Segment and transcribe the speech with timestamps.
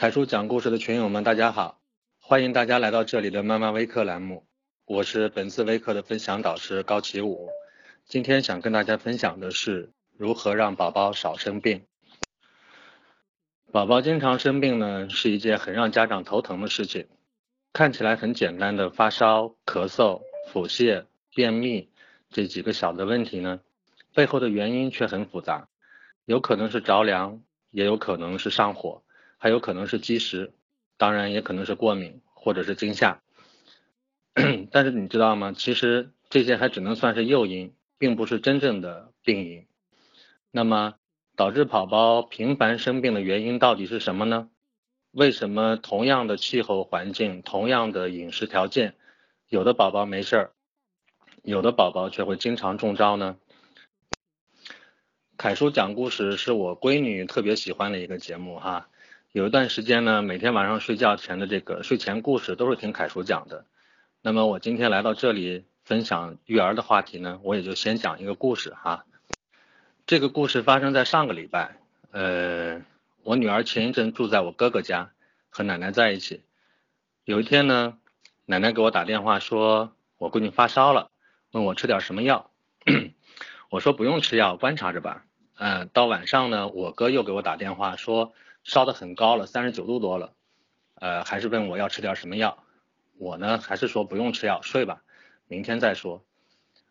[0.00, 1.78] 凯叔讲故事的群友们，大家好，
[2.22, 4.46] 欢迎大家来到这里的妈妈微课栏目，
[4.86, 7.50] 我是本次微课的分享导师高启武。
[8.06, 11.84] 今天想跟大家分享的是如何让宝宝少生病。
[13.70, 17.06] 宝宝经常生病呢，是一件很让家长头疼的事情。
[17.74, 21.04] 看起来很简单的发烧、咳嗽、腹泻、
[21.34, 21.90] 便秘
[22.30, 23.60] 这几个小的问题呢，
[24.14, 25.68] 背后的原因却很复杂，
[26.24, 29.02] 有可能是着凉，也有可能是上火。
[29.42, 30.52] 还有可能是积食，
[30.98, 33.22] 当然也可能是过敏或者是惊吓。
[34.70, 35.54] 但是你知道吗？
[35.56, 39.66] 其实这些还只能算是诱因，并不是真正的病因。
[40.50, 40.96] 那么
[41.36, 44.50] 导致宝宝频繁生病的原因到底是什么呢？
[45.10, 48.94] 为什么同样的气候环境、同样的饮食条件，
[49.48, 50.52] 有的宝宝没事儿，
[51.42, 53.38] 有的宝宝却会经常中招呢？
[55.38, 58.89] 凯叔讲故事是我闺女特别喜欢的一个节目哈。
[59.32, 63.64] 有一段时间呢，每天晚上睡觉前的这个睡前故事都是听凯叔讲的。
[64.22, 69.04] 那么我今天来到这里分享育儿的话题呢，我也就先讲一个故事哈。
[70.04, 71.76] 这个故事发生在上个礼拜，
[72.10, 72.82] 呃，
[73.22, 75.12] 我女儿前一阵住在我哥哥家，
[75.48, 76.42] 和奶奶在一起。
[77.24, 77.98] 有一天呢，
[78.46, 81.08] 奶奶给我打电话说，我闺女发烧了，
[81.52, 82.50] 问我吃点什么药。
[83.70, 85.24] 我说不用吃药，观察着吧。
[85.56, 88.32] 嗯，到晚上呢，我哥又给我打电话说。
[88.62, 90.32] 烧的很高了，三十九度多了，
[90.94, 92.62] 呃，还是问我要吃点什么药，
[93.18, 95.02] 我呢还是说不用吃药，睡吧，
[95.48, 96.24] 明天再说。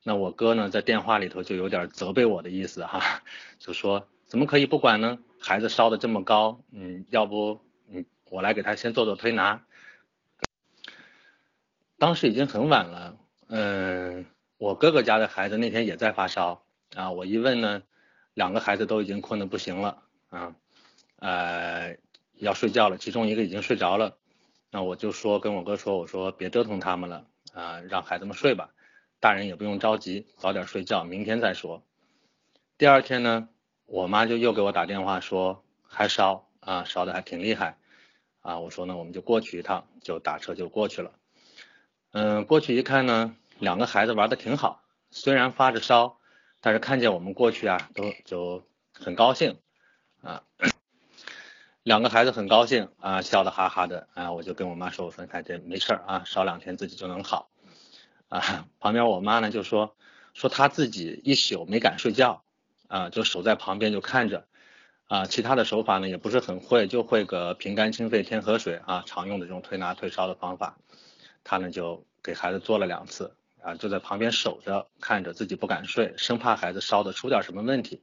[0.03, 3.21] 那我哥呢在电话里头就有点责备我的意思哈，
[3.59, 5.19] 就说怎么可以不管呢？
[5.39, 9.63] 孩子烧的这么高，嗯，要不嗯我来给他先做做推拿。
[11.97, 14.25] 当时已经很晚了，嗯，
[14.57, 16.63] 我哥哥家的孩子那天也在发烧
[16.95, 17.83] 啊，我一问呢，
[18.33, 20.55] 两个孩子都已经困得不行了啊。
[21.19, 21.97] 呃，
[22.35, 24.17] 要睡觉了，其中一个已经睡着了，
[24.71, 28.71] 那我就说跟我哥说，我说别折腾他们了啊，让孩子们睡吧，
[29.19, 31.83] 大人也不用着急，早点睡觉，明天再说。
[32.77, 33.49] 第二天呢，
[33.85, 37.77] 我妈就又给我打电话说还烧啊，烧的还挺厉害
[38.41, 41.11] 啊，我说呢我们就过去一趟，就打车就过去了。
[42.11, 44.81] 嗯，过去一看呢，两个孩子玩的挺好，
[45.11, 46.17] 虽然发着烧，
[46.61, 48.63] 但是看见我们过去啊，都就
[48.93, 49.57] 很高兴
[50.21, 50.43] 啊。
[51.83, 57.49] 两个孩子很高兴啊，笑得哈哈的啊，我就跟我妈说，我说看这没事儿啊，烧两天自己就能好
[58.27, 58.67] 啊。
[58.79, 59.95] 旁边我妈呢就说
[60.33, 62.43] 说她自己一宿没敢睡觉
[62.87, 64.45] 啊，就守在旁边就看着
[65.07, 70.77] 啊，其他的手法呢也不是很会，就会个平肝清肺天河水啊，常用的这种推拿退烧的方法，
[71.45, 78.01] 她呢就给孩子做了两次啊，就在旁边守着看着，自己不敢睡，生怕孩子烧的出点什么问题。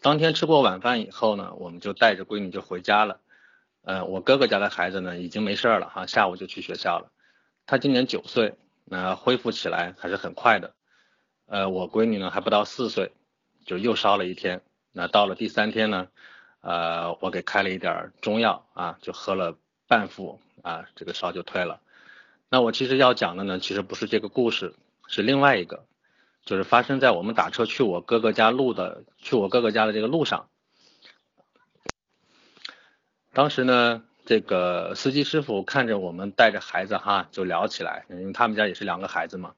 [0.00, 3.20] 当天吃过晚饭以后呢，我们就带着闺女就回家了。
[3.82, 7.10] 呃，我哥哥家的孩子呢已经没事了哈，下午就去学校了。
[7.66, 10.74] 他今年九岁，那恢复起来还是很快的。
[11.46, 13.12] 呃，我闺女呢还不到四岁，
[13.66, 14.62] 就又烧了一天。
[14.92, 16.08] 那到了第三天呢，
[16.62, 19.56] 呃，我给开了一点中药啊，就喝了
[19.86, 21.80] 半副啊，这个烧就退了。
[22.48, 24.74] 那我其实要讲的呢，其实不是这个故事，
[25.08, 25.84] 是另外一个。
[26.44, 30.48] 就是发生在我们打车去我哥哥家路的，去我哥哥家的这个路上。
[33.32, 39.54] 当时呢，这个司机师傅看着我们带着孩子哈，就聊起来，因为他们家也是两个孩子嘛，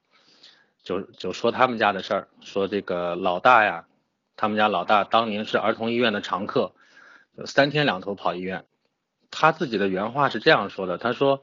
[0.83, 3.87] 就就说他们家的事儿，说这个老大呀，
[4.35, 6.73] 他们家老大当年是儿童医院的常客，
[7.45, 8.65] 三天两头跑医院。
[9.31, 11.41] 他自己的原话是这样说的，他说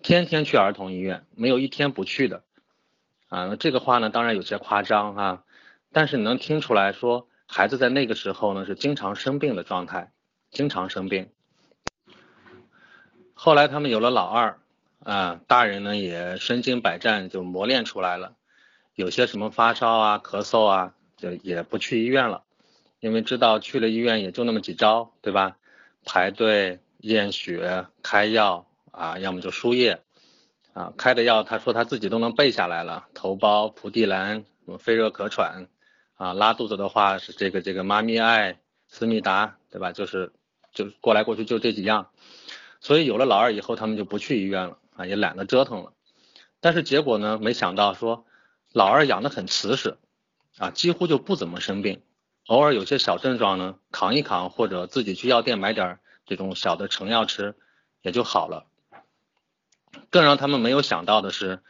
[0.00, 2.44] 天天去儿童医院，没有一天不去的。
[3.32, 5.42] 啊，那这个话呢，当然有些夸张哈，
[5.90, 10.12] 但是你能听出来说，孩子在那个时候呢是经常生病的状态，
[10.50, 11.30] 经常生病。
[13.32, 14.58] 后来他们有了老二，
[15.02, 18.34] 啊，大人呢也身经百战，就磨练出来了，
[18.94, 22.42] 有些什么发烧啊、咳嗽啊，就也不去医院了，
[23.00, 25.56] 因为知道去了医院也就那么几招，对吧？
[26.04, 30.02] 排队验血、开药啊，要么就输液。
[30.74, 35.68] 啊，开的药，他说他自己都能背下来了，头孢、蒲地蓝，什么肺热咳喘，
[36.14, 38.58] 啊，拉肚子的话是这个这个妈咪爱、
[38.88, 39.92] 思密达，对吧？
[39.92, 40.32] 就是
[40.72, 42.08] 就过来过去就这几样，
[42.80, 45.92] 所以有了老二以后，他们就不去医院了，啊，也懒得折腾了。
[46.60, 48.24] 但是结果呢，没想到说
[48.72, 49.98] 老二养的很瓷实，
[50.56, 52.00] 啊，几乎就不怎么生病，
[52.46, 57.56] 偶尔有些小症状呢，扛一扛或者自己去药店买点这种小的成药吃，
[58.00, 58.64] 也就好了。
[60.12, 61.60] 更让他们没有想到的是，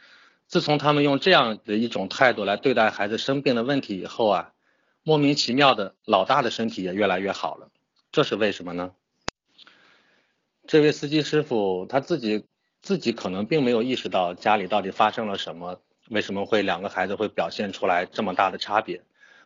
[0.47, 4.53] 自从他们用这样的一种态度来对待孩子生病的问题以后啊，
[5.01, 7.69] 莫名其妙的老大的身体也越来越好了。
[8.11, 8.91] 这是为什么呢？
[10.67, 12.45] 这位司机师傅他自己
[12.81, 15.79] 自己可能并没有意识到家里到底发生了什么，
[16.09, 19.03] 为什么会两个孩子会表现出来这么大的差别？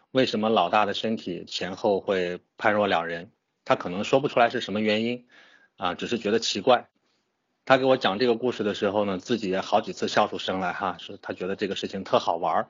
[0.09, 3.31] 为什么老大的身体前后会判若两人？
[3.63, 5.27] 他可能说不出来是什么原因
[5.75, 6.89] 啊，只是觉得奇怪。
[7.67, 12.67] 他给我讲这个故事的时候呢，自己也好几次笑出声来哈，说他觉得这个事情特好玩儿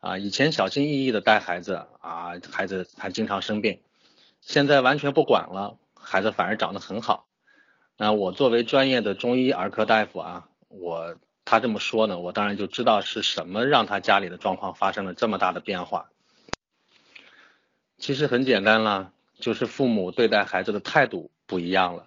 [0.00, 0.18] 啊。
[0.18, 3.80] 以前小心翼翼的带孩子啊，孩子还经常生病，
[4.42, 7.26] 现在完全不管了，孩子反而长得很好。
[7.96, 11.16] 那我作为专业的中医儿科大夫啊，我
[11.46, 16.10] 他这么说呢，我当然就知道是什么让他家里的状况发生了这么大的变化。
[17.96, 19.10] 其实很简单啦，
[19.40, 22.04] 就是父母对待孩子的态度不一样了。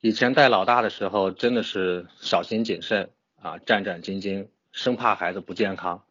[0.00, 3.10] 以前带老大的时候，真的是小心谨慎
[3.42, 6.04] 啊，战战兢兢，生怕孩子不健康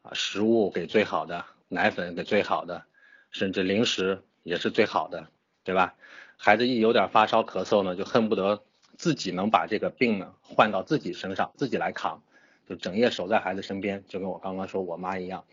[0.00, 2.84] 啊，食物给最好的，奶粉给最好的，
[3.30, 5.28] 甚至零食也是最好的，
[5.64, 5.96] 对吧？
[6.38, 8.62] 孩子一有点发烧咳嗽呢，就恨不得
[8.96, 12.22] 自己能把这个病呢换到自己身上，自己来扛，
[12.66, 15.44] 就整夜守在孩子身边，就跟我刚刚说我妈一样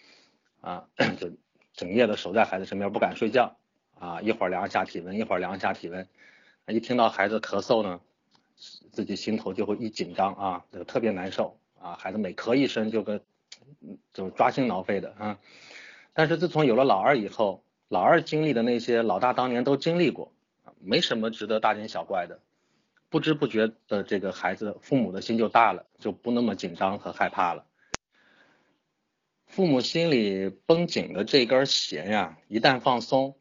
[0.62, 0.86] 啊，
[1.20, 1.32] 就
[1.74, 3.58] 整夜的守在孩子身边，不敢睡觉
[4.00, 6.08] 啊，一会儿量一下体温，一会儿量一下体温。
[6.68, 8.00] 一听到孩子咳嗽呢，
[8.92, 11.95] 自己心头就会一紧张啊，就特别难受啊。
[12.00, 13.21] 孩子每咳一声就跟
[14.13, 15.39] 就抓心挠肺的啊。
[16.13, 20.31] 但是自从有了老二以后，老二经历的那些老大当年都经历过，
[20.80, 22.39] 没什么值得大惊小怪的。
[23.10, 27.65] 不知不觉的，这个孩子父母的心就大了，就不那么紧张和害怕了。
[29.45, 33.36] 父母心里绷紧的这根弦呀，一旦放松。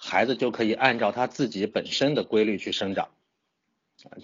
[0.00, 3.08] 孩子就可以按照他自己本身的规律去生长，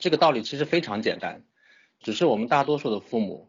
[0.01, 1.43] 这个道理其实非常简单，
[1.99, 3.49] 只是我们大多数的父母，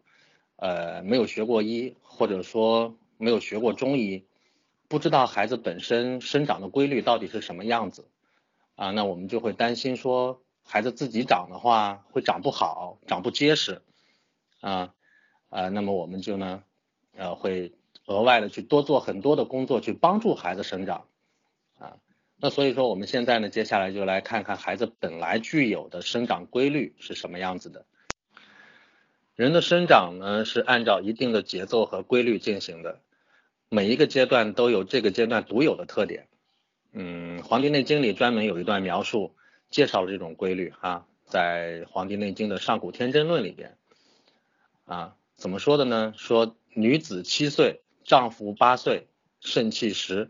[0.56, 4.26] 呃，没有学过医，或者说没有学过中医，
[4.88, 8.08] 不知道孩子本身生长的规律到底是什么样子，
[8.76, 13.84] 啊，那我们就会担心说，孩子自己长的话会长不好，长不结实，
[14.62, 14.96] 啊，
[15.50, 16.64] 啊，那么我们就呢，
[17.16, 17.72] 呃，会
[18.08, 21.06] 额外的去多做很多的工作去帮助孩子生长，
[22.38, 27.86] 那所以说，我们现在呢，接下来就来看看孩子本来具有的生长规律是什么样子的。
[29.36, 33.02] 人的生长呢，是按照一定的节奏和规律进行的，
[33.70, 36.28] 每一个阶段都有这个阶段独有的特点。
[36.92, 39.36] 嗯，《黄帝内经》里专门有一段描述，
[39.70, 43.78] 介绍了这种规律哈，在《黄帝内经》的《上古天真论》里边，
[44.86, 46.14] 啊，怎么说的呢？
[46.16, 49.08] 说女子七岁，丈夫八岁，
[49.40, 50.30] 肾气十。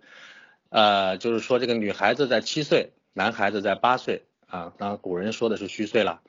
[0.75, 6.21] 呃，就是说这个女孩子在七岁，男孩子在八岁啊，当然古人说的是虚岁了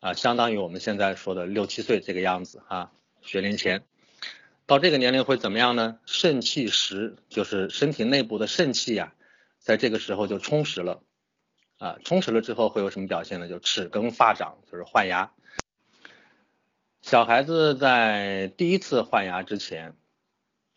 [0.00, 2.92] 啊，相当于我们现在说的六七岁这个样子哈，
[3.22, 3.86] 学龄前，
[4.66, 6.00] 到这个年龄会怎么样呢？
[6.04, 9.14] 肾气实，就是身体内部的肾气呀，
[9.58, 11.00] 在这个时候就充实了
[11.78, 13.48] 啊，充实了之后会有什么表现呢？
[13.48, 15.32] 就齿更发长，就是换牙。
[17.00, 19.96] 小孩子在第一次换牙之前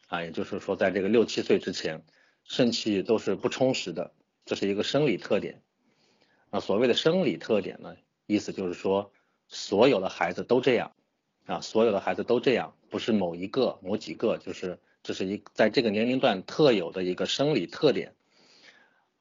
[0.08, 2.06] 啊，也就是说在这个六七岁之前。
[2.44, 4.12] 肾气都是不充实的，
[4.46, 5.62] 这是一个生理特点。
[6.50, 7.96] 啊，所谓的生理特点呢，
[8.26, 9.12] 意思就是说，
[9.48, 10.92] 所有的孩子都这样，
[11.46, 18.16] 啊，所有的孩子都这样，不是某一个、某几个，就是这是一在这个年龄段特有的一个生理特点。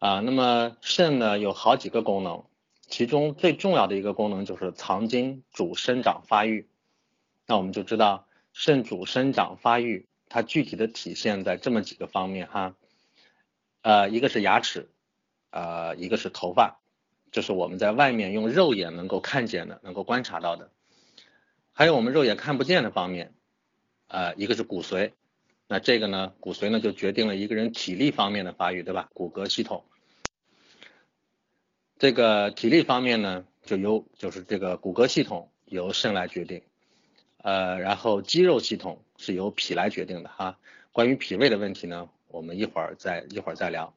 [0.00, 2.44] 啊，那么肾呢有好几个功能，
[2.88, 6.68] 其中最重要的一个功能就是藏精主生长发育。
[7.46, 12.74] 那我们就知道，肾主生长发育，它具体的体现在这么几个方面哈。
[13.82, 14.90] 呃，一个是牙齿，
[15.50, 16.80] 呃，一个是头发，
[17.30, 20.70] 这是我们在外面用肉眼能够看见的，能够观察到的。
[21.72, 23.32] 还有我们肉眼看不见的方面，
[24.08, 25.12] 呃，一个是骨髓，
[25.66, 29.08] 那这个呢，骨髓呢就决定了一个人体力方面的发育，对吧？
[29.14, 29.84] 骨骼系统，
[31.98, 36.62] 这个体力方面呢，就由就是这个骨骼系统由肾来决定，
[37.38, 40.58] 呃，然后肌肉系统是由脾来决定的哈。
[40.92, 42.10] 关于脾胃的问题呢？
[42.30, 43.94] 我们一会儿再一会儿再聊。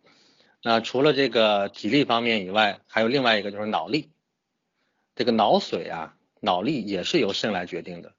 [0.62, 4.10] 那除了这个体力方面以外，还有另外一个就是脑力。
[5.16, 8.14] 这个脑髓啊，脑力也是由肾来决定的。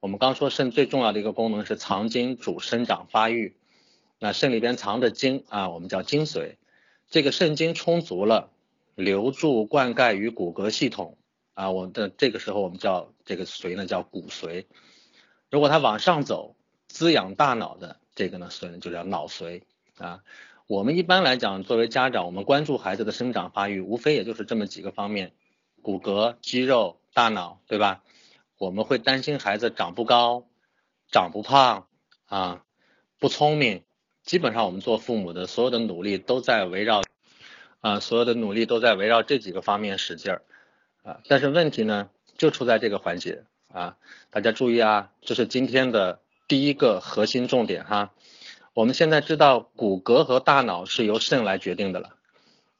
[0.00, 3.56] 我们刚说肾最重要的一个功能是藏精主生长发育。
[4.20, 6.56] 那肾里边藏着精啊，我们叫精髓。
[7.08, 8.50] 这个肾精充足了，
[8.94, 11.18] 留住灌溉于骨骼系统
[11.54, 14.66] 啊，我的这个时候我们叫这个髓呢叫骨髓。
[15.50, 16.56] 如果它往上走，
[16.86, 18.00] 滋养大脑的。
[18.18, 19.62] 这个呢，所以就叫脑髓
[19.96, 20.24] 啊。
[20.66, 25.34] 我们一般来讲，作为家长，我们关注孩子的生长发育，无非也就是这么几个方面：
[25.82, 28.02] 骨骼、肌肉、大脑，对吧？
[28.58, 30.48] 我们会担心孩子长不高、
[31.12, 31.86] 长不胖
[32.26, 32.64] 啊、
[33.20, 33.84] 不聪明。
[34.24, 37.02] 基本上，我们做父母的所有的努力都在围绕
[37.78, 40.42] 啊，所有的努力都在围绕这几个方面使劲儿。
[41.04, 43.96] 啊，但是问题呢就出在这个环节啊，
[44.30, 48.12] 大家注意啊，这是今天的第一个核心重点哈。
[48.72, 52.16] 我们现在知道骨骼和大脑是由肾来决定的了，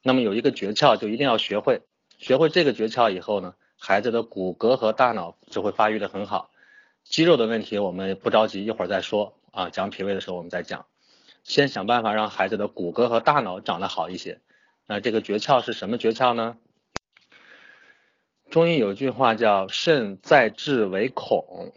[0.01, 1.81] 那么有一个诀窍就一定要学会，
[2.17, 6.49] 学会这个诀窍以后呢，孩子的骨骼和大脑就会发育的很好。
[7.03, 10.85] 肌肉的问题我们不着急，一会儿再说啊，讲脾胃的时候我们再讲。
[11.43, 14.41] 先想办法让孩子的骨骼和大脑长得好一些。
[14.87, 16.57] 那这个诀窍是什么诀窍呢？
[18.49, 21.73] 中医有句话叫“肾在志为恐”，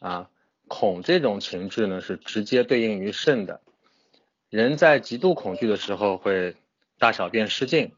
[0.00, 0.30] 啊，
[0.68, 3.60] 恐这种情志呢是直接对应于肾的。
[4.50, 6.56] 人在极度恐惧的时候会
[6.98, 7.92] 大小便失禁，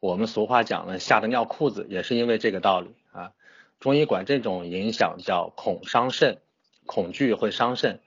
[0.00, 3.32] 我们俗话讲呢吓得尿裤子，也是因为这个道理啊。
[3.80, 6.40] 中医管这种影响叫恐伤肾，
[6.86, 8.00] 恐惧会伤肾。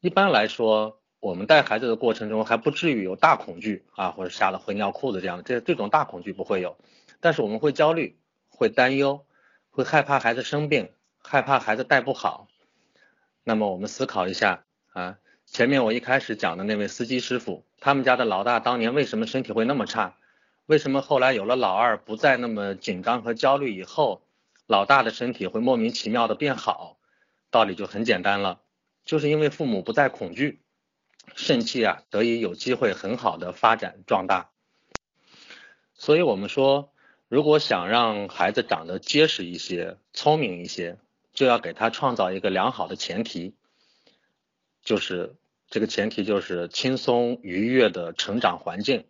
[0.00, 0.96] 一般来说。
[1.20, 6.78] 我们带孩子的过程中还不至于有大恐惧啊，或者吓得会尿裤子这样的，这这种大恐惧不会有，
[7.18, 8.16] 但是我们会焦虑，
[8.50, 9.26] 会担忧，
[9.68, 12.46] 会害怕孩子生病，害怕孩子带不好。
[13.48, 20.16] 那么我们思考一下啊，前面我一开始讲的那位司机师傅，他们家的老大当年为什么身体会那么差？
[20.66, 24.20] 为什么后来有了老二不再那么紧张和焦虑以后，
[24.66, 26.98] 老大的身体会莫名其妙的变好？
[27.50, 28.60] 道理就很简单了，
[29.06, 30.60] 就是因为父母不再恐惧。
[31.34, 34.50] 肾气啊，得以有机会很好的发展壮大。
[35.94, 36.92] 所以，我们说，
[37.28, 40.98] 如果想让孩子长得结实一些、聪明一些，
[41.38, 43.54] 就要给他创造一个良好的前提，
[44.82, 45.36] 就是
[45.68, 49.06] 这个前提就是轻松愉悦的成长环境，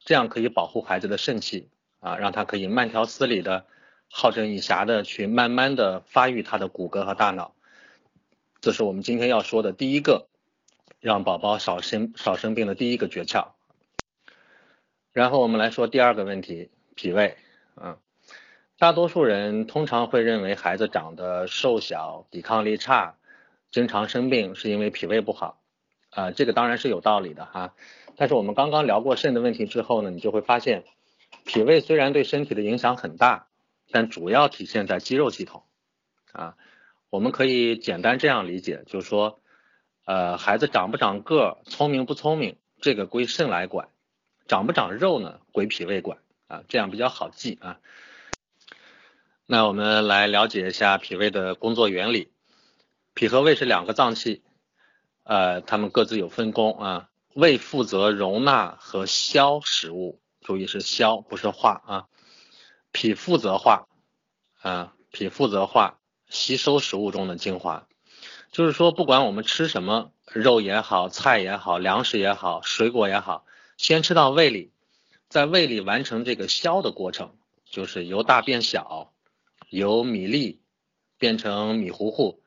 [0.00, 1.68] 这样可以保护孩子的肾气
[2.00, 3.64] 啊，让他可以慢条斯理的、
[4.10, 7.54] 好整以暇的去慢慢的发育他的骨骼和大脑。
[8.60, 10.26] 这是我们今天要说的第一个。
[11.00, 13.52] 让宝宝少生少生病的第一个诀窍。
[15.12, 17.36] 然后我们来说第二个问题，脾胃。
[17.76, 17.96] 嗯，
[18.78, 23.16] 大多数人通常会认为孩子长得瘦小、抵抗力差、
[23.72, 25.60] 经常生病是因为脾胃不好。
[26.10, 27.74] 啊，这个当然是有道理的哈。
[28.16, 30.84] 但是我们刚刚聊过肾的问题之后呢，你就会发现，
[31.44, 33.48] 脾胃虽然对身体的影响很大，
[33.90, 35.64] 但主要体现在肌肉系统。
[36.30, 36.54] 啊，
[37.10, 39.40] 我们可以简单这样理解，就是说。
[40.04, 43.88] 呃，孩子长不长个，聪明不聪明，这个归肾来管；
[44.46, 47.80] 长不长肉呢，归脾胃管啊，这样比较好记啊。
[49.50, 52.30] 那我们来了解一下脾胃的工作原理。
[53.14, 54.42] 脾和胃是两个脏器，
[55.22, 57.08] 呃，它们各自有分工啊。
[57.32, 62.06] 胃负责容纳和消食物，注意是消，不是化啊。
[62.92, 63.88] 脾负责化
[64.60, 67.86] 啊，脾负责化，吸收食物中的精华。
[68.52, 73.46] 就是说，不管我们吃什么，肉也好，菜也好，粮食也好，水果也好，
[73.78, 74.72] 先吃到胃里，
[75.30, 79.14] 在胃里完成这个消的过程，就是由大变小，
[79.70, 80.62] 由米粒
[81.18, 82.42] 变成米糊糊，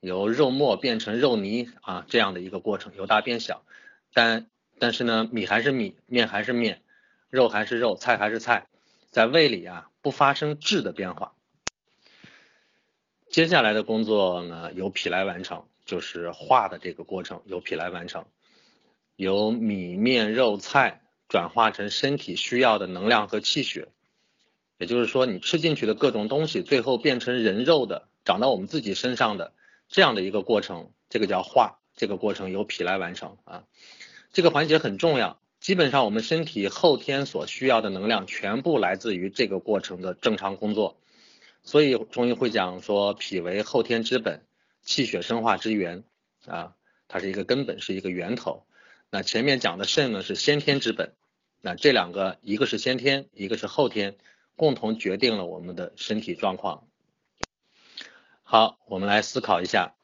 [0.00, 3.64] 由肉末变成肉泥啊，这样的一个过程，由大变小。
[4.12, 6.82] 但但是呢，米还是米，面还是面，
[7.30, 8.66] 肉还是肉，菜还是菜，
[9.10, 11.34] 在胃里啊，不发生质的变化。
[13.30, 18.26] 接下来的工作呢，由脾来完成，就是化的这个过程由脾来完成，
[19.16, 23.88] 由米面肉菜转化成身体需要的能量和气血，
[24.78, 29.52] 也就是说，你吃进去的各种东西，最后变成人肉的，长到我们自己身上的
[29.88, 33.64] 这样的一个过程，这个叫化，这个过程由脾来完成啊，
[34.32, 40.98] 这个环节很重要，基本上我们身体后天所需要的能量，全部来自于这个过程的正常工作。
[41.62, 44.42] 所以中医会讲说，脾为后天之本，
[44.82, 46.04] 气血生化之源
[46.46, 46.74] 啊，
[47.08, 48.64] 它是一个根本，是一个源头。
[49.10, 51.14] 那前面讲的肾呢，是先天之本。
[51.62, 54.16] 那这两个，一个是先天，一个是后天，
[54.56, 56.84] 共同决定了我们的身体状况。
[58.42, 59.94] 好，我们来思考一下，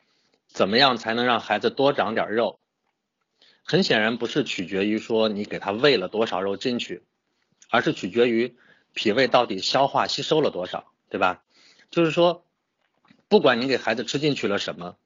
[0.46, 2.60] 怎么样才能让孩子多长点肉？
[3.64, 7.04] 很显然不是取决于说你给他喂了多少肉进去，
[7.70, 8.56] 而是取决于
[8.92, 11.44] 脾胃到底消化吸收了多少，对吧？
[11.90, 12.44] 就是说，
[13.28, 14.96] 不管你给孩子吃进去了什么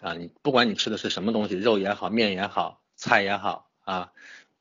[0.00, 4.12] 啊，你不管你吃的是什么东西，肉也好，面也好，菜也好啊，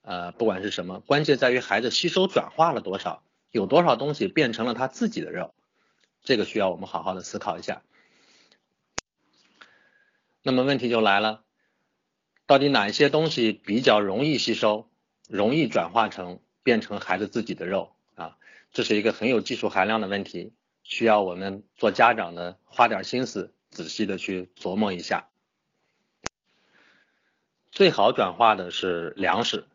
[0.02, 3.24] 呃，不管是什么，关键在于孩子吸收转化了多少，
[3.54, 5.54] 有多少东西变成了他自己的肉，
[6.24, 7.84] 这个需要我们好好的思考一下。
[10.42, 11.44] 那么问题就来了，
[12.48, 14.90] 到底哪一些东西比较容易吸收，
[15.30, 18.40] 容易转化成变成孩子自己的肉啊？
[18.72, 20.54] 这是一个很有技术含量的问题。
[20.82, 25.30] 需要我们做家长的花点心思，仔细的去琢磨一下。
[27.72, 29.68] 最好转化的是粮食，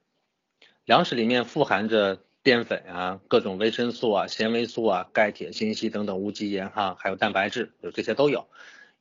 [0.85, 8.49] 粮食里面富含着淀粉啊、各种维生素啊、纤维素啊、钙、铁、锌、硒等等无机盐哈，还有蛋白质，就这些都有，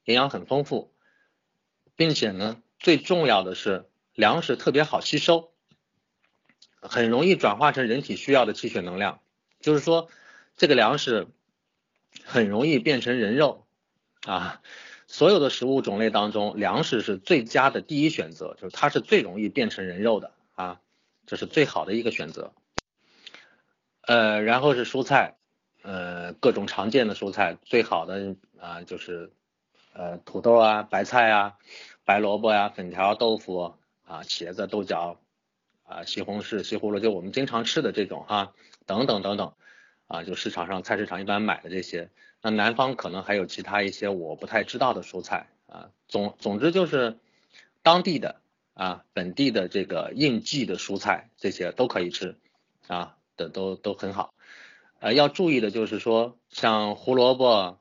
[0.03, 0.91] 营养很丰富，
[1.95, 5.51] 并且呢，最重要的是粮食特别好吸收，
[6.81, 9.21] 很容易转化成人体需要的气血能量，
[9.61, 10.09] 就是说
[10.57, 11.27] 这个粮食
[12.23, 13.65] 很容易变成人肉
[14.25, 14.61] 啊。
[15.09, 20.81] 所有的食物种类当中，粮食是最佳的第一选择，就是它是最容易变成人肉的啊，
[21.25, 22.53] 这是最好的一个选择。
[24.07, 25.35] 呃，然后是蔬菜，
[25.83, 29.33] 呃，各种常见的蔬菜，最好的啊就是
[29.93, 31.55] 呃土豆啊、白菜啊、
[32.05, 35.19] 白萝卜呀、粉条、豆腐啊、茄子、豆角
[35.83, 38.53] 啊、西红柿、西葫芦，就我们经常吃的这种哈，
[38.85, 39.53] 等等等等
[40.07, 42.09] 啊，就市场上菜市场一般买的这些。
[42.41, 47.17] 那南方可能还有其他一些我不太知道的蔬菜啊，总总之就是
[47.83, 48.39] 当地的
[48.73, 52.37] 啊本地的这个应季的蔬菜这些都可以吃
[52.87, 54.33] 啊的都都很好，
[54.99, 57.79] 呃要注意的就是说像胡萝卜、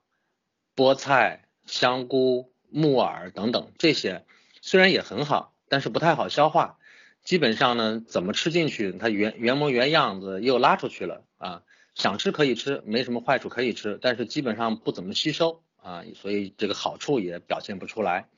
[0.76, 4.24] 菠菜、香菇、木耳等等这些
[4.60, 6.78] 虽然也很好，但是不太好消化，
[7.24, 11.62] 基本上呢怎么吃进去它原原模原样子又拉出去了啊。
[11.94, 18.28] 想吃可以吃，没什么坏处可以吃，但是基本上不怎么吸收啊，所以这个好处也表现不出来。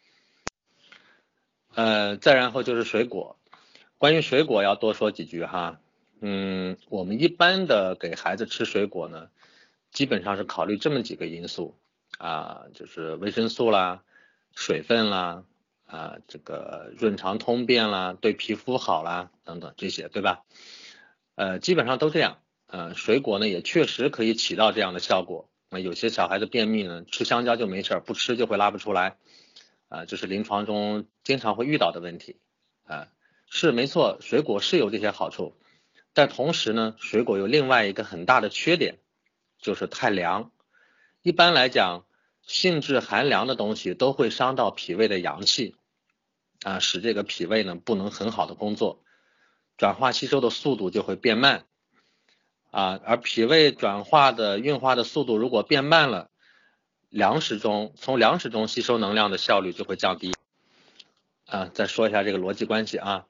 [1.74, 3.36] 呃，再然后就是水果，
[3.98, 5.80] 关于水果要多说几句哈。
[6.20, 9.28] 嗯，我们一般的给孩子吃水果呢，
[9.90, 11.78] 基本上是考虑这么几个因素
[12.18, 14.02] 啊，就是维生素啦、
[14.54, 15.44] 水分啦、
[15.86, 20.44] 啊这个润肠通便啦、对皮肤好啦等等这些，对吧？
[21.36, 22.38] 呃，基本上都这样。
[22.66, 25.48] 呃，水果呢也确实可以起到这样的效果。
[25.70, 29.16] 那有些小孩子便秘呢，吃香蕉就没事儿，不吃就会拉不出来。
[29.88, 32.36] 啊，这是临床中经常会遇到的问题。
[32.84, 33.08] 啊，
[33.48, 35.54] 是没错，水果是有这些好处，
[36.18, 38.98] 但同时呢，水果有另外一个很大的缺点，
[39.60, 40.50] 就是太凉。
[41.22, 42.06] 一般来讲，
[42.42, 45.76] 性质寒凉的东西都会伤到脾胃的阳气，
[46.64, 49.00] 啊，使这个脾胃呢不能很好的工作，
[49.76, 51.66] 转化吸收的速度就会变慢。
[52.72, 56.30] 啊，而脾胃转化的运化的速度如果变慢了，
[57.10, 60.34] 粮食中从粮食中吸收能量的效率就会降低。
[61.46, 63.26] 啊，再说一下这个逻辑关系啊，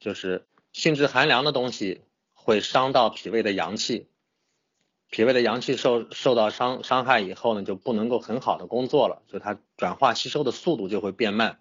[0.00, 2.02] 就是性质寒凉的东西
[2.44, 4.08] 会伤到脾胃的阳气，
[5.10, 11.60] 脾胃的阳气受受到伤伤害以后呢，就不能够很好的工作了，就它转化吸收的速度就会变慢。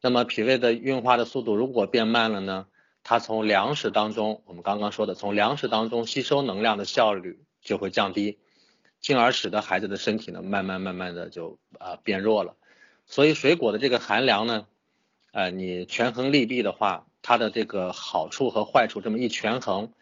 [0.00, 2.66] 那么脾胃的运化的速度如果变慢了呢？
[3.04, 8.38] 它从粮食当中，我们刚刚说的，从粮食当中吸收能量的效率就会降低，
[9.00, 12.54] 进而使得孩子的身体呢，慢慢慢慢的就啊变弱了。
[13.06, 14.66] 所以水果的这个寒凉呢，
[15.32, 19.92] 呃，你权衡利弊的话，它的这个好处和坏处这么一权衡，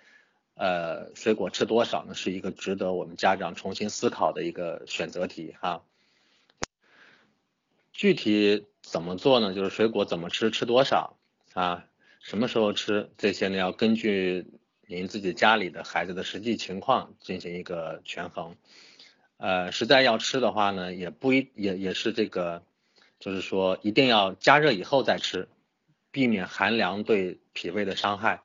[0.56, 5.82] 呃，水果吃多少呢，是一个值得我们家长重新思考的一个选择题哈。
[7.92, 9.52] 具体怎么做呢？
[9.52, 11.18] 就是水果怎么吃，吃多少
[11.52, 11.84] 啊？
[12.20, 13.58] 什么时候吃这些呢？
[13.58, 14.46] 要根据
[14.86, 18.56] 您自己家里的孩子的实际情况进行一个权衡。
[19.36, 22.62] 呃，实在要吃的话呢，也不一也也是这个，
[23.20, 25.48] 就是说一定要加热以后再吃，
[26.10, 28.40] 避免寒凉对脾胃的伤害。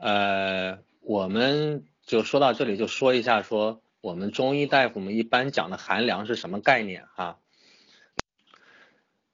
[0.00, 7.38] 呃，我们就说到这里，就说一下说我们中医大夫们一般讲的寒凉是什么概念哈？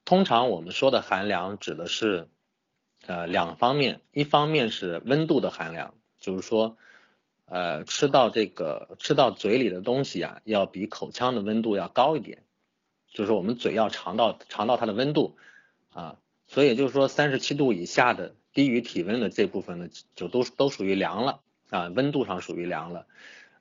[0.05, 2.29] 通常我们说的寒凉指的是。
[3.07, 6.79] 呃，两方面，一方面是温度的寒凉，就是说，
[7.44, 12.44] 呃，吃到这个吃到嘴里的东西啊，要比口腔的温度要高一点，
[13.11, 15.37] 就是我们嘴要尝到尝到它的温度
[15.90, 23.07] 啊，所以就是说三十七度以下的低于体温的这部分呢，就都都属于凉了啊，温度上属于凉了。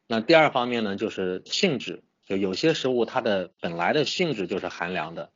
[0.07, 5.31] 那第二方面呢，就是性质，就有些食物它的本来的性质就是寒凉的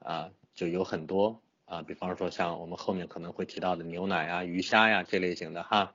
[0.00, 1.40] 啊，就有很多。
[1.70, 5.92] 啊，比方说像我们后面可能会提到的牛奶啊、鱼虾呀这类型的哈，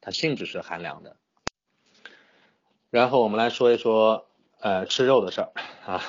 [0.00, 1.16] 它性质是寒凉的。
[2.88, 4.26] 然后我们来说一说
[4.60, 5.52] 呃吃肉的事儿
[5.84, 6.02] 啊，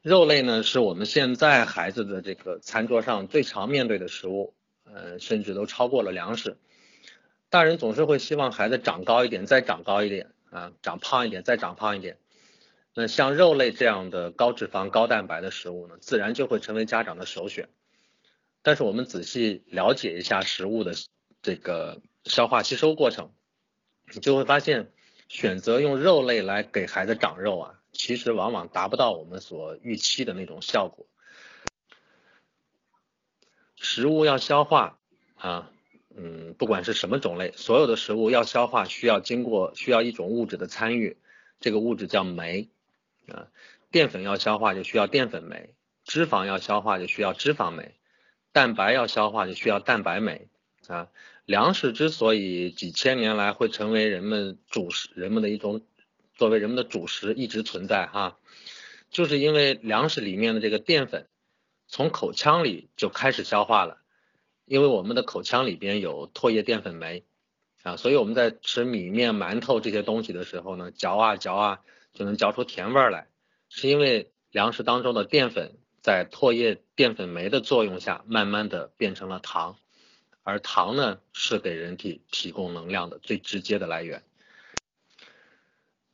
[0.00, 4.54] 肉类呢是我们现在孩子的这个餐桌上最常面对的食物，
[4.96, 6.56] 呃甚至都超过了粮食。
[7.50, 12.16] 大人总是会希望孩子长高一点，再长高一点啊，长胖一点，再长胖一点。
[12.94, 17.68] 那像肉类这样的高脂肪、高蛋白的食物呢，自然就会成为家长的首选。
[18.62, 20.94] 但是我们仔细了解一下食物的
[21.42, 23.32] 这个消化吸收过程，
[24.12, 24.90] 你就会发现，
[25.28, 31.06] 选择用肉类来给孩子长肉啊，其实往往达不到我们所预期的那种效果。
[33.88, 34.98] 食物要消化
[35.36, 35.70] 啊，
[36.16, 41.16] 嗯，不管是什么种类，所有的食物要消化，需要经过需要一种物质的参与，
[41.60, 42.68] 这个物质叫酶
[43.28, 43.46] 啊。
[43.92, 45.70] 淀粉要消化就需要淀粉酶，
[46.04, 47.94] 脂肪要消化就需要脂肪酶，
[48.52, 50.48] 蛋白要消化就需要蛋白酶
[50.88, 51.08] 啊。
[51.44, 55.82] 粮食之所以几千年来会成为人们主食，人们的一种
[56.34, 58.36] 作为人们的主食一直存在哈，
[59.10, 61.28] 就是因为粮食里面的这个淀粉
[61.88, 63.98] 从口腔里就开始消化了。
[64.64, 67.22] 因为我们的口腔里边有唾液淀粉酶
[67.84, 71.80] 啊，所以我们在吃米面、馒头这些东西的时候呢，嚼啊嚼啊
[72.12, 73.28] 就能嚼出甜味来，
[73.68, 79.76] 是因为粮食当中的淀粉在唾液淀粉酶的作用下，慢慢的变成了糖，
[80.42, 84.24] 而糖呢是给人体提供能量的最直接的来源。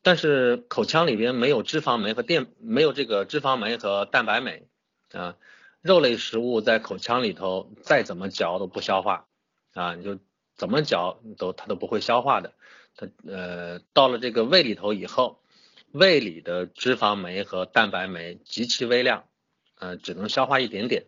[0.02, 4.66] 但是口腔里边没有脂肪酶和淀，没有这个脂肪酶和蛋白酶
[5.12, 5.36] 啊。
[5.82, 9.26] 肉类食物在口腔里头再怎么嚼都不消化
[9.74, 10.18] 啊，你就
[10.54, 12.52] 怎么嚼都它都不会消化的。
[12.96, 15.42] 它呃到了这个胃里头以后，
[15.90, 19.24] 胃里的脂肪酶和蛋白酶极其微量，
[19.76, 21.06] 呃只能消化一点点。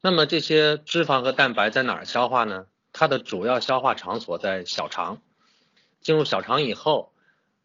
[0.00, 2.66] 那么这些脂肪和蛋白在哪儿消化呢？
[2.92, 5.20] 它的主要消化场所在小肠。
[6.00, 7.12] 进入小肠以后，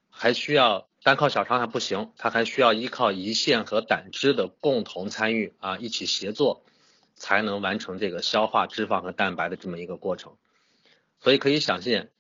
[0.10, 0.89] 还需要。
[1.02, 6.64] 单靠小肠还不行，它还需要依靠胰腺和胆汁的共同参与啊，一起协作，
[7.16, 10.36] 才能完成这个消化脂肪和蛋白的这么一个过程。
[11.22, 12.12] 所以可以想见，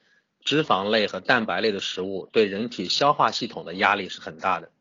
[0.45, 4.71] 脂肪类和蛋白类的食物对人体消化系统的压力是很大的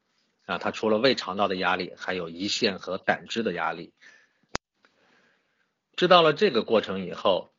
[0.47, 0.59] 啊。
[0.59, 3.93] 它除了胃肠道的压力，还有胰腺和胆汁的压力。
[5.97, 7.51] 知道了这个过程以后，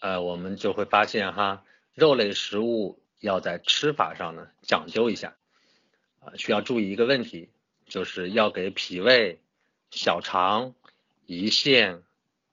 [0.00, 1.62] 呃，我们就会发现哈，
[1.94, 5.36] 肉类食物要在吃法上呢讲究一下。
[6.36, 7.50] 需要注意一个问题，
[7.86, 9.40] 就是要给脾胃、
[9.90, 10.74] 小肠、
[11.26, 12.02] 胰腺、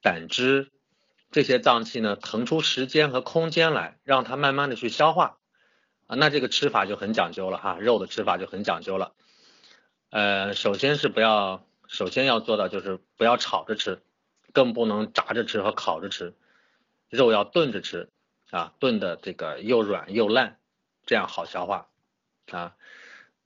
[0.02, 0.72] 胆汁
[1.32, 5.38] 这些脏器呢腾出时间和空间来，让它慢慢的去消化
[6.08, 6.16] 啊。
[6.16, 9.14] 那这个吃法就很讲究了哈，肉的吃法就很讲究了。
[10.10, 14.02] 呃，首先是不要，首先要做到就是不要炒着吃，
[14.52, 16.36] 更不能炸着吃和烤着吃，
[17.10, 18.10] 肉要炖着吃
[18.50, 20.60] 啊，炖的这个又软又烂，
[21.06, 21.88] 这样好消化
[22.52, 22.76] 啊。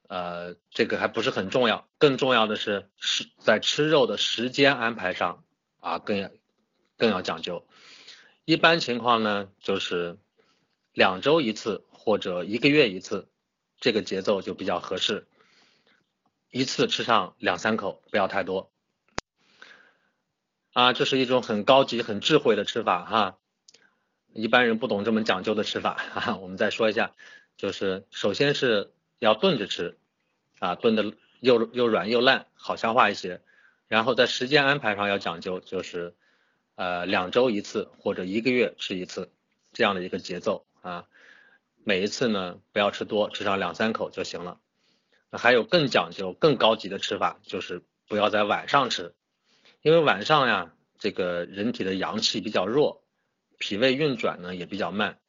[0.07, 5.43] 呃，这个还不是很重要，更重要的是是在吃肉的时间安排上
[5.79, 6.29] 啊，更要
[6.97, 7.65] 更要讲究。
[8.45, 10.17] 一般情况呢，就是
[10.93, 13.27] 两周一次或者一个月一次，
[13.79, 15.27] 这个节奏就比较合适。
[16.51, 18.71] 一次吃上两三口，不要太多。
[20.73, 23.37] 啊，这是一种很高级、很智慧的吃法哈，
[24.33, 26.37] 一般人不懂这么讲究的吃法哈。
[26.37, 27.13] 我们再说一下，
[27.57, 28.91] 就是首先是。
[29.19, 29.97] 要炖着吃，
[30.59, 33.41] 啊，炖的又又软又烂，好消化一些。
[33.87, 36.15] 然后在时间安排上要讲究，就是
[36.75, 39.31] 呃两周一次或者一个月吃一次
[39.73, 41.05] 这样的一个节奏啊。
[41.83, 44.59] 每一次呢不要吃多，吃上两三口就行了。
[45.31, 49.13] 还有更讲究、更高级的吃法，就是不要在晚上吃，
[49.81, 53.03] 因为晚上呀，这个人体的阳气比较弱，
[53.57, 55.19] 脾胃运转呢也比较慢，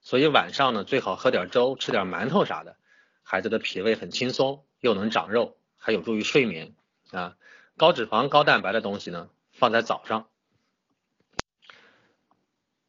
[0.00, 2.76] 所以晚上呢最好喝点粥，吃点馒头啥的。
[3.24, 6.74] 孩子的脾胃很轻松，又能长肉，还有助于睡眠
[7.10, 7.36] 啊。
[7.76, 10.28] 高脂肪、高蛋白的东西呢，放在早上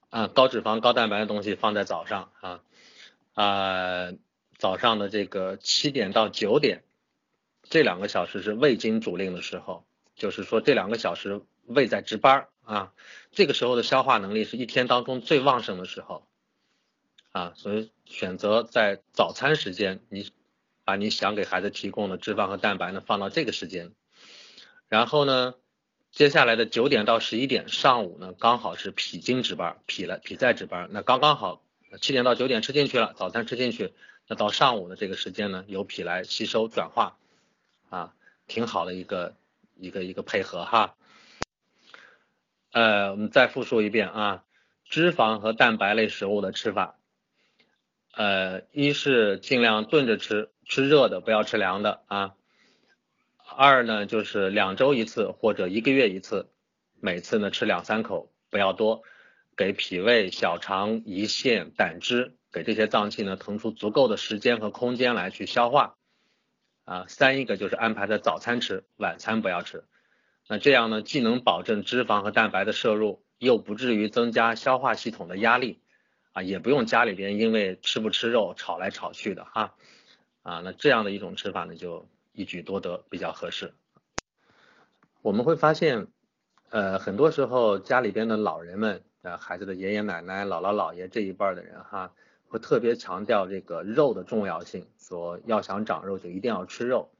[0.10, 0.28] 啊。
[0.28, 2.62] 高脂肪、高蛋白的东西放在早上啊
[3.34, 4.12] 啊。
[4.58, 6.84] 早上的这个七点到九点
[7.64, 12.94] 这两个小时是胃经主令的时候，就是说这两个小时胃在值班啊。
[13.32, 16.28] 这个时候的消化能力是一天当中最旺盛的时候。
[17.36, 20.32] 啊，所以选择在早餐时间，你
[20.86, 23.92] 把你想给孩子提供的脂肪和蛋白呢放到这个时间，
[24.88, 25.56] 然后呢，
[26.12, 31.62] 接下来的九点到十一点上午呢，刚好是脾经值班，脾来脾在值班，那刚刚好
[32.00, 33.94] 七点到九点吃进去了，早餐吃进去，
[34.30, 37.18] 那到上午的这个时间呢，由脾来吸收转化，
[37.90, 38.14] 啊，
[38.48, 39.36] 挺好的一个
[39.76, 40.96] 一个一个配合哈。
[42.72, 44.46] 呃，我们再复述一遍啊，
[44.86, 46.96] 脂肪和蛋白类食物的吃法。
[48.16, 52.34] 呃，一是尽量炖着吃，吃热的，不要吃凉的啊。
[53.58, 56.50] 二呢，就是两周一次或者一个月一次，
[57.02, 59.04] 每次呢吃两三口，不要多，
[59.58, 65.98] 给脾胃、小肠、胰腺、胆汁，给这些脏器呢腾出足够的时间和空间来去消化
[66.86, 67.06] 啊。
[67.10, 69.84] 三一个就是安排在早餐吃，晚餐不要吃。
[70.48, 75.82] 那这样呢，既能保证脂肪和蛋白的摄入，又不至于增加消化系统的压力。
[76.36, 79.74] 啊，也不用家里边因为吃不吃肉吵来吵去的哈，
[80.44, 83.74] 啊，那这样的一种吃法呢，就一举多得，比较合适。
[85.22, 86.08] 我们会发现，
[86.72, 92.12] 呃，很多时候家里边的老人们呃孩子的爷爷奶奶、姥姥姥爷这一辈的人哈，
[92.50, 97.12] 会特别强调这个肉的重要性，说要想长肉就一定要吃肉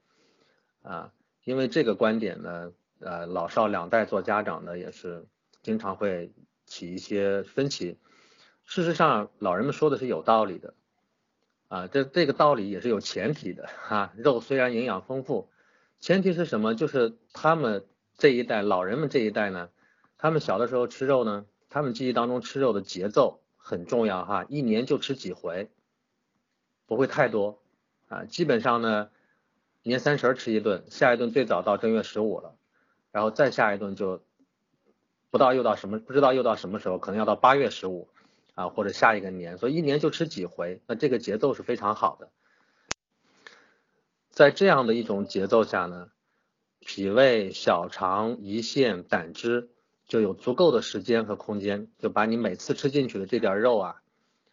[0.82, 1.10] 啊，
[1.42, 5.24] 因为这个观点呢，呃老少两代做家长的也是
[5.62, 6.34] 经常会
[6.66, 7.96] 起一些分歧。
[8.66, 10.74] 事实上，老人们说的是有道理的
[11.68, 14.12] 啊，这这个道理也是有前提的哈。
[14.16, 15.48] 肉虽然营养丰富，
[16.00, 16.74] 前提是什么？
[16.74, 17.86] 就是他们
[18.18, 19.70] 这一代老人们这一代呢，
[20.18, 25.70] 他们小的时候吃肉呢，他们记忆当中吃肉的节奏很重要哈，一年就吃几回，
[26.86, 27.60] 不会太多
[28.08, 28.24] 啊。
[28.24, 29.10] 基本上呢，
[29.84, 32.56] 年三十吃一顿，下一顿最早到正月十五了，
[33.12, 34.22] 然后再下一顿就
[35.30, 38.08] 不到又到什么不知道又到什么时候，可能要到八月十五。
[38.56, 42.30] 啊，或者下一个年，所以一年就吃几回，那这个节奏是非常好的。
[44.30, 46.08] 在这样的一种节奏下呢，
[46.80, 49.68] 脾胃、小肠、胰腺、胆汁
[50.06, 54.02] 就有足够的时间和空间，就把你每次吃进去的这点肉啊，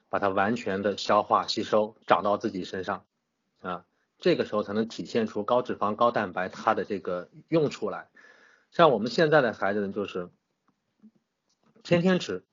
[0.09, 3.05] 把它完全的消化吸收，长到自己身上
[3.61, 3.85] 啊，
[4.19, 8.09] 这个时候才能体现出高脂肪、高蛋白它的这个用处来。
[8.69, 10.29] 像我们现在的孩子呢，就是
[11.83, 12.43] 天天吃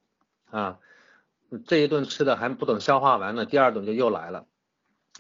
[0.48, 0.78] 啊。
[1.66, 4.46] 这一顿吃的还不等消化完呢，第二顿就又来了，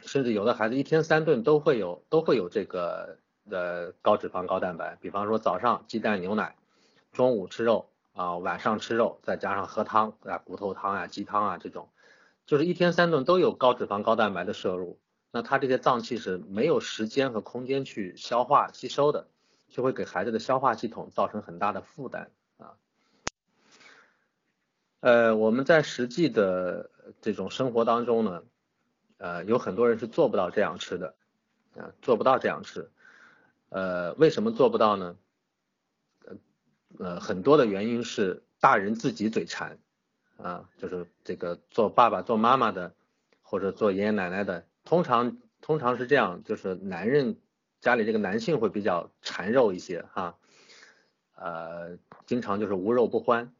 [0.04, 3.18] 甚至有的孩子一天三顿都会有都会有这个
[3.50, 6.56] 呃高脂肪高蛋白，比方说早上鸡蛋牛奶，
[7.12, 11.88] 中午吃肉啊，晚上吃肉，再加上喝汤啊骨头汤啊鸡汤啊这种，
[12.46, 15.00] 就是一天三顿都有高脂肪高蛋白的摄入，
[15.32, 19.28] 那他这些脏器是没有时间和空间去消化吸收的，
[19.68, 22.30] 就会给孩子的消化系统造成很大的负担。
[25.00, 26.90] 呃，我们在实际的
[27.22, 28.42] 这种生活当中呢，
[29.16, 31.14] 呃，有很多人是做不到这样吃的，
[31.74, 32.90] 啊，做不到这样吃，
[33.70, 35.16] 呃，为什么做不到呢？
[36.26, 36.36] 呃，
[36.98, 39.78] 呃，很多的原因是大人自己嘴馋，
[40.36, 42.94] 啊，就是这个做爸爸做妈妈的
[43.40, 47.38] 或者做爷爷奶奶的，通常通常是这样，就是男人
[47.80, 50.36] 家里这个男性会比较馋肉一些哈，
[51.36, 53.54] 呃，经常就是无肉不欢。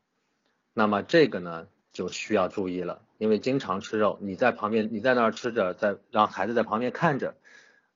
[0.73, 7.35] 那么这个呢就需要注意了，因为经常吃肉，你在旁边，你在那儿吃着，在让孩子在旁边看着，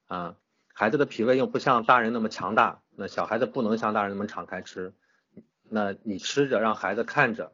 [0.09, 0.37] 啊，
[0.73, 4.93] 孩子的脾胃又不像大人那么强大，那小孩子不能像大人那么敞开吃，
[5.63, 7.53] 那你吃着让孩子看着，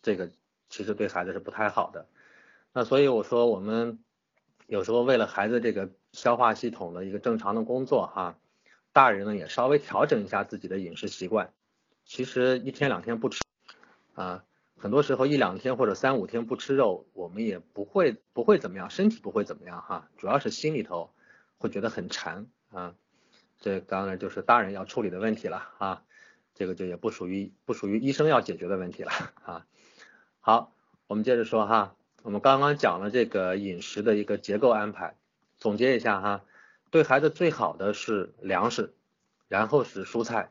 [0.00, 0.30] 这个
[0.68, 2.06] 其实对孩子是不太好的。
[2.72, 3.98] 那所以我说我们
[4.66, 8.38] 有时候为了孩子这个消化系统的一个正常的工作哈，
[8.92, 11.52] 大人呢也稍微调整一下自己的饮食习惯，
[12.04, 13.42] 其实一天两天不吃
[14.14, 14.44] 啊。
[14.82, 21.12] 很多时候一两天或者三五天不吃肉，我们也不会不会怎么样，身体不会怎么样哈，主要是心里头
[21.56, 22.96] 会觉得很馋啊，
[23.60, 26.02] 这当然就是大人要处理的问题了啊，
[26.56, 29.12] 这个就也不属于不属于医生要解决的问题了
[29.44, 29.66] 啊。
[30.40, 30.72] 好，
[31.06, 35.14] 我们接着说哈，我们刚刚讲了这个饮食的一个结构安排，
[35.58, 36.44] 总结一下哈，
[36.90, 38.92] 对孩子最好的是粮食，
[39.46, 40.50] 然后是蔬菜，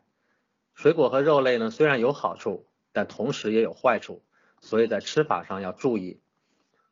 [0.74, 2.66] 水果和肉类呢虽然有好处。
[2.94, 4.22] 但同时也有坏处，
[4.60, 6.20] 所以在吃法上要注意。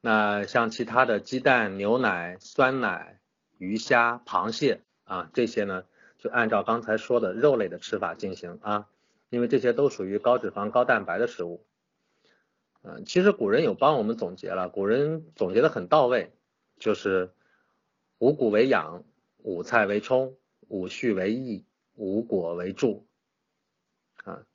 [0.02, 3.20] 那像其他的鸡蛋、牛奶、酸奶、
[3.58, 5.84] 鱼虾、螃蟹啊这些呢，
[6.18, 8.88] 就按照刚才说的肉类的吃法进行啊，
[9.30, 11.66] 因为这些都属于高脂肪、高蛋白的食物。
[12.82, 16.32] 嗯，其实古人有帮我们总结了，古人总结的很到位，
[16.78, 17.34] 就是
[18.20, 19.04] 五谷为养，
[19.40, 20.38] 五菜为充，
[20.70, 23.06] 五畜为益，五果为助。
[24.24, 24.46] 啊。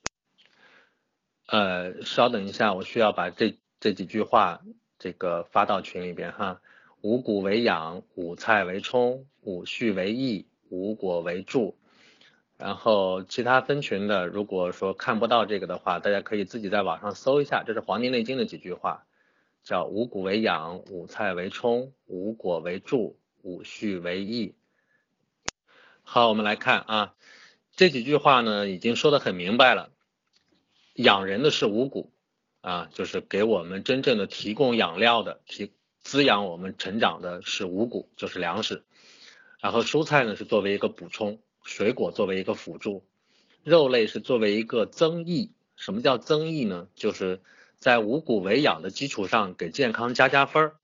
[1.47, 4.61] 呃，稍等一下，我需要把这这几句话
[4.97, 6.61] 这个发到群里边哈。
[7.01, 11.77] 五谷为养，五菜为充，五畜为益，五果为助。
[12.57, 19.05] 然后其他分群的，如果说看不到这个的话，大家可以自己在网上搜一下，这是《黄帝内经》的几句话，
[19.63, 24.55] 叫五谷为养，五菜为充，五果为助，五畜为益。
[26.01, 27.13] 好，我们来看啊，
[27.75, 29.91] 这几句话呢，已经说的很明白了。
[30.95, 32.11] 养人的是五谷
[32.61, 38.83] 啊，就是给我们真正的提供养料的，提滋养我们成长的是五谷，就是粮食。
[39.59, 43.03] 然后蔬菜呢是作为一个补充，水果作为一个辅助，
[43.63, 45.51] 肉类是作为一个增益。
[45.75, 46.87] 什么叫增益呢？
[46.95, 47.41] 就是
[47.77, 50.75] 在五谷为养的基础上给健康加加分儿。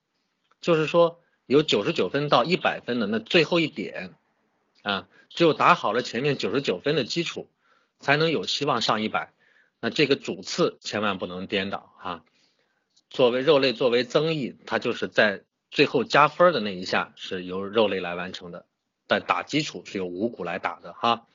[0.59, 4.13] 就是说有九十九分到一百分的那最后一点
[4.81, 7.47] 啊，只有打好了前面九十九分的基础，
[7.99, 9.31] 才能有希望上一百。
[9.81, 12.23] 那这个主次千万不能颠倒哈，
[13.09, 18.67] 作为肉类作为增益，它就是在最后加分的那一下是由肉类来完成的，
[19.07, 21.25] 但打基础是由五谷来打的哈。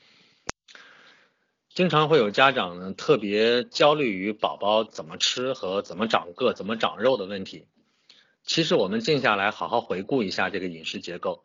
[1.75, 7.67] 经常会有家长呢特别焦虑于宝宝怎么吃和怎么长个、怎么长肉的问题。
[8.45, 11.45] 其实我们静下来好好回顾一下这个饮食结构，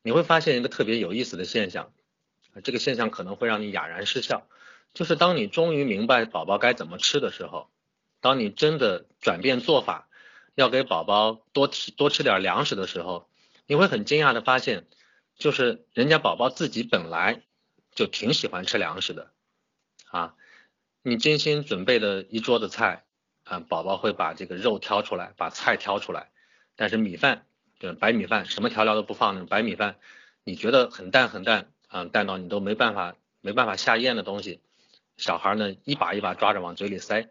[0.00, 1.92] 你会发现一个特别有意思的现象，
[2.62, 4.46] 这个现象可能会让你哑然失笑，
[4.96, 7.68] 就是当你终于明白宝宝该怎么吃的时候，
[8.22, 10.08] 当你真的转变做法，
[10.54, 13.28] 要给宝宝多吃多吃点粮食的时候，
[13.66, 14.86] 你会很惊讶的发现。
[15.38, 17.42] 就是人家宝宝自己本来
[17.94, 19.32] 就挺喜欢吃粮食的
[20.10, 20.34] 啊，
[21.02, 23.04] 你精心准备的一桌子菜
[23.44, 26.30] 啊，宝宝会把这个肉挑出来，把菜挑出来，
[26.74, 27.44] 但是米饭，
[27.78, 29.96] 就白米饭，什么调料都不放白米饭，
[30.42, 34.62] 你觉得很淡很淡啊，淡到你都没办法没办法下咽的东西，
[35.16, 37.28] 小孩呢一把一把抓着往嘴里塞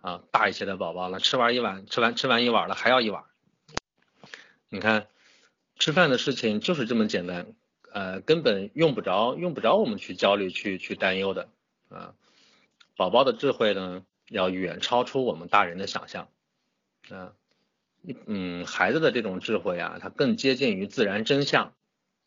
[0.00, 3.24] 啊，大一些的宝宝呢吃完一碗，吃完吃完一碗了还要一碗，
[4.68, 5.06] 你看。
[5.78, 7.54] 吃饭的事情就是这么简单，
[7.92, 11.48] 呃，根本用不着用不着我们去焦虑去去担忧的
[11.88, 12.14] 啊。
[12.94, 16.28] 宝宝的智慧呢，要远超出我们大人的想象
[17.08, 17.32] 啊。
[18.26, 21.72] 嗯，孩子的这种智慧啊，它更接近于自然真相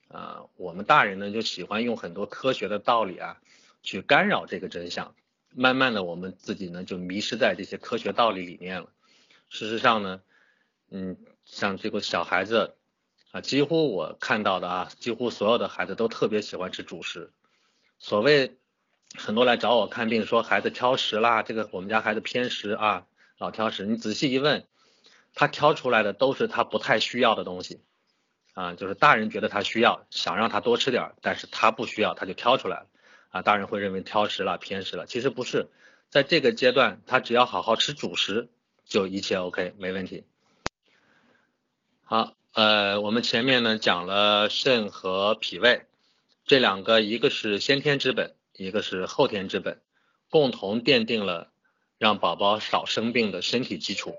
[0.09, 0.47] 啊。
[0.57, 3.39] 我们大人呢，就喜欢用很多科学的道理啊，
[3.85, 5.15] 去干扰这个真相。
[5.55, 8.89] 慢慢的，我们自己呢，就迷失在这些科学道理里面了。
[9.47, 10.21] 事实上呢，
[10.91, 12.75] 嗯，像这个小孩子。
[13.31, 17.33] 啊，几乎我看到的啊，几乎所有的孩子都特别喜欢吃主食。
[17.99, 18.55] 所谓
[19.17, 23.85] 很多来找我看病说孩子挑食啦，这个我们家孩子偏食啊，老挑食。
[23.85, 24.65] 你仔细一问，
[25.33, 27.81] 他挑出来的都是他不太需要的东西
[28.53, 32.87] 啊，就是大人觉得他需要，想让他多吃点，但是他不需要，他就挑出来了
[33.35, 33.41] 啊。
[33.41, 35.67] 大人会认为挑食了、偏食了，其实不是，
[36.09, 38.49] 在这个阶段，他只要好好吃主食，
[38.85, 40.23] 就一切 OK，没问题。
[42.03, 42.33] 好。
[42.55, 45.87] 呃，我们前面呢讲了肾和脾胃
[46.45, 49.81] 这两个，一个是先天之本，一个是后天之本，
[50.29, 51.51] 共同奠定了
[51.97, 54.15] 让宝宝少生病的身体基础。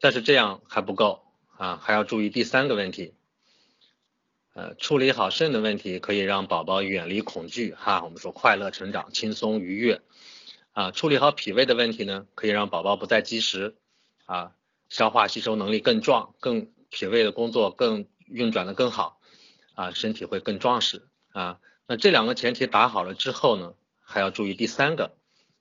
[0.00, 1.22] 但是这样还不够
[1.56, 3.14] 啊，还要注意第三个问题。
[4.60, 10.02] 呃，处理好肾的问题，可以让宝宝远离恐惧哈，我们说快乐成长，轻松愉悦
[10.72, 10.90] 啊。
[10.90, 13.78] 处理好脾胃的问题呢，可以让宝宝不再积食
[14.26, 14.52] 啊，
[14.90, 16.70] 消化吸收能力更壮更。
[16.92, 19.20] 脾胃的工作更运转的更好
[19.74, 21.60] 啊，身体会更壮实啊。
[21.86, 25.16] 那这两个前提打好了之后呢，还要注意第三个，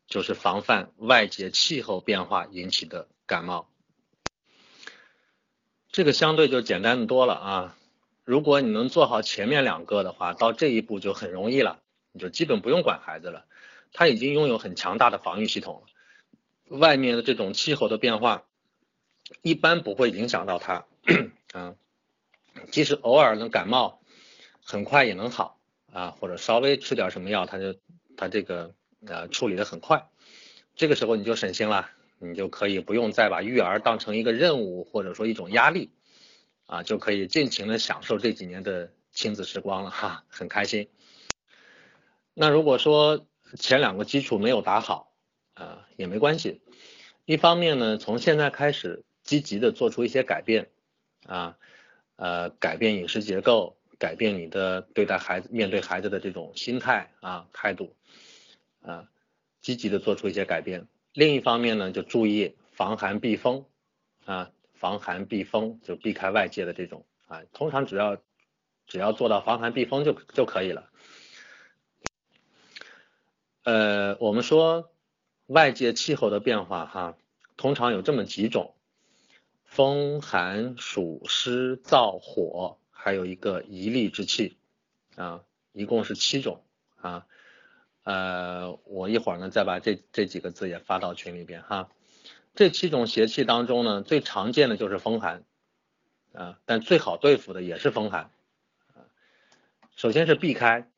[0.08, 3.70] 就是防范外界气候变化引起的感冒。
[5.92, 7.78] 这个相对就简单的多了啊。
[8.30, 11.80] 如果你能做好前面两个的话，到这一步就很容易了，
[12.12, 13.46] 你就基本不用管孩子了，
[13.92, 16.78] 他已经拥有很强大的防御系统了。
[16.78, 18.44] 外面的这种气候的变化
[19.42, 20.86] 一般不会影响到他。
[21.54, 21.74] 啊，
[22.70, 24.00] 即使偶尔能感冒，
[24.63, 25.58] 很快也能好
[25.92, 27.80] 啊，或者稍微吃点什么药，他就
[28.15, 28.76] 他这个
[29.08, 30.08] 呃处理的很快，
[30.76, 31.89] 这个时候你就省心了，
[32.20, 35.89] 你就可以不用再把育儿当成一个任务或者说一种压力
[36.69, 40.88] 啊，就可以尽情的享受这几年的亲子时光了哈，很开心。
[42.34, 43.25] 那如果说
[43.58, 45.12] 前两个基础没有打好
[45.55, 46.62] 啊，也没关系，
[47.25, 50.69] 一方面呢，从现在开始积极的做出一些改变。
[51.27, 51.58] 啊，
[52.15, 57.93] 呃，改变饮食结构，改变你的对待孩子、面对孩子的这种心态啊态度，
[58.82, 59.10] 啊，
[59.62, 60.88] 积极的做出一些改变。
[61.13, 63.65] 另一方面呢，就注意防寒避风
[64.25, 68.18] 啊，防寒避风就避开外界的这种啊，通常只要
[68.88, 70.89] 只要做到防寒避风就就可以了。
[73.63, 74.92] 呃，我们说
[75.46, 77.18] 外界气候的变化哈，
[77.58, 78.74] 通常有这么几种。
[79.65, 84.58] 风寒暑湿燥火，还有一个一力之气
[85.15, 86.63] 啊，一共是七种
[86.96, 87.28] 啊。
[88.04, 91.89] 呃，我一会儿呢再把这这几个字也发到群里边哈。
[92.60, 95.45] 这七种邪气当中呢，最常见的就是风寒
[96.34, 98.32] 啊，但最好对付的也是风寒
[98.88, 99.08] 啊。
[99.95, 100.91] 首先是避开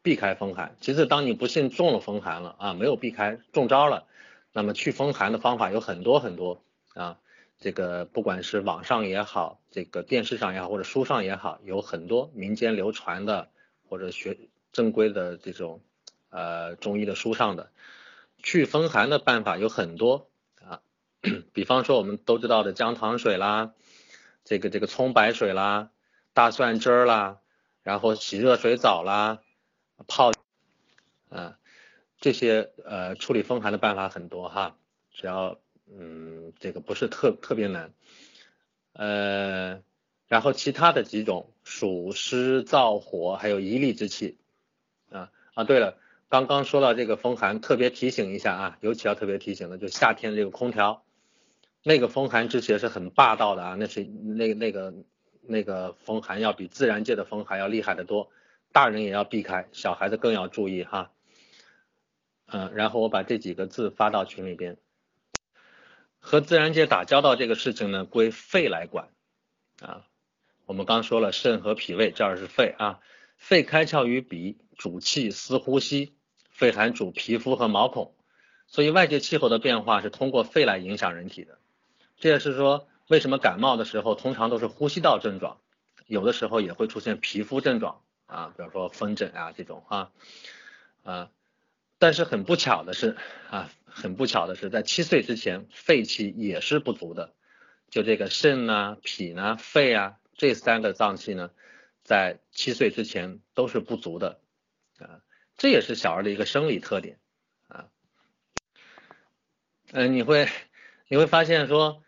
[0.00, 4.06] 避开风寒，其次当你不幸中了风寒了啊，没有避开中招了，
[4.50, 6.62] 那么去风寒的方法有很多很多
[6.94, 7.18] 啊。
[7.58, 13.50] 这个不管是网上也好，这个电视上也好，或者书上也好，有很多民间流传的
[13.90, 14.38] 或者学
[14.72, 15.82] 正规的这种
[16.30, 17.70] 呃中医的书上的
[18.42, 20.30] 祛风寒的办法有很多，
[21.52, 23.72] 比方说我们都知道的姜糖水啦，
[24.44, 25.90] 这个这个葱白水啦，
[26.32, 27.40] 大蒜汁儿啦，
[27.82, 29.40] 然后洗热水澡啦，
[30.06, 30.30] 泡
[31.30, 31.58] 啊
[32.20, 34.76] 这些呃处理风寒的办法很多哈，
[35.12, 35.58] 只要。
[35.86, 37.92] 嗯，这个不是特特别难，
[38.94, 39.82] 呃，
[40.28, 44.38] 然后其他的几种暑湿燥火，还有一力之气
[45.10, 45.98] 啊啊，对了，
[46.30, 51.04] 刚刚说到这个风寒，特别提醒一下啊，尤其要特别提醒的，就夏天这个空调，
[51.86, 54.94] 那个风寒之邪是很霸道的啊，那是那那个
[55.42, 58.30] 那个风寒要比自然界的风寒要厉害的多，
[58.72, 61.12] 大人也要避开，小孩子更要注意哈。
[62.46, 64.78] 嗯，然后我把这几个字发到群里边。
[66.20, 69.10] 和自然界打交道这个事情呢，归肺来管
[69.82, 70.06] 啊。
[70.64, 73.00] 我们刚说了肾和脾胃，这儿是肺啊。
[73.36, 76.14] 肺开窍于鼻，主气司呼吸；
[76.48, 78.14] 肺寒主皮肤和毛孔，
[78.68, 81.58] 所以外界气候的变化是通过肺来影响人体的。
[82.24, 85.60] 这也是说，为什么感冒的时候通常都是呼吸道症状，
[86.06, 90.10] 有的时候也会出现皮肤症状啊，比如说风疹啊这种啊，
[91.02, 91.30] 啊。
[91.98, 93.18] 但是很不巧的是
[93.50, 97.34] 啊，很不巧的是，在七岁之前，肺气也是不足的。
[97.90, 101.50] 就这个肾呢、脾呢、肺啊这三个脏器呢，
[102.04, 104.40] 在七岁之前都是不足的
[104.98, 105.20] 啊。
[105.58, 107.18] 这也是小儿的一个生理特点
[107.68, 107.88] 啊。
[109.92, 110.48] 嗯，你会
[111.08, 112.02] 你会发现说，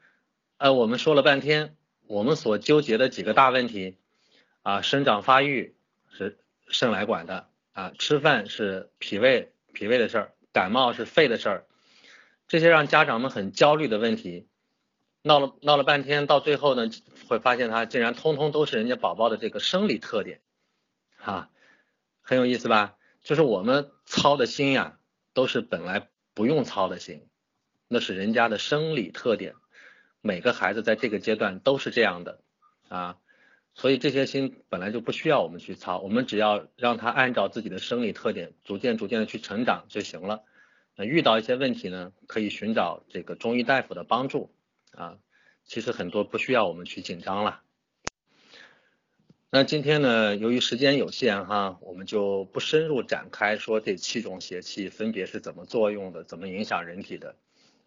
[0.58, 1.76] 呃，我们说了半天，
[2.06, 3.96] 我们所纠结的几个大问题
[4.62, 5.76] 啊，生长发育
[6.10, 6.38] 是
[6.68, 9.52] 肾来管的啊，吃饭是脾胃。
[9.74, 11.66] 脾胃的事儿，感冒是肺的事儿，
[12.48, 14.48] 这些让家长们很焦虑的问题，
[15.20, 16.88] 闹了闹了半天，到最后呢，
[17.28, 20.40] 会发现它竟然通通都是人家宝宝的这个生理特点，
[21.18, 21.50] 哈，
[22.22, 22.96] 很有意思吧？
[23.22, 24.98] 就是我们操的心呀，
[25.34, 27.28] 都是本来不用操的心，
[27.88, 29.56] 那是人家的生理特点，
[30.26, 32.40] 每个孩子在这个阶段都是这样的
[32.88, 33.16] 啊。
[33.74, 40.44] 所以这些心本来就不需要我们去操，我们只要让他按照自己的生理特点，逐渐逐渐的去成长就行了。
[40.96, 44.50] 那遇到一些问题呢，可以寻找这个中医大夫的帮助
[44.92, 45.18] 啊。
[45.64, 47.60] 其实很多不需要我们去紧张了。
[49.50, 57.36] 那今天呢，由于时间有限哈，我们就不深入展开说这七种邪气分别是怎么作用的，怎么影响人体的，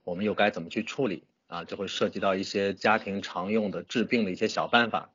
[0.04, 1.66] 我们又该怎么去处理啊？
[1.66, 5.10] 就会涉及到一些家庭常用的治病的一些小办法。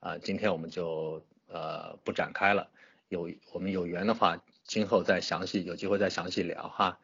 [0.00, 2.68] 啊，今天我们就呃不展开了，
[3.08, 6.98] 有我们有缘的话，今后再详细有机会再详细聊哈。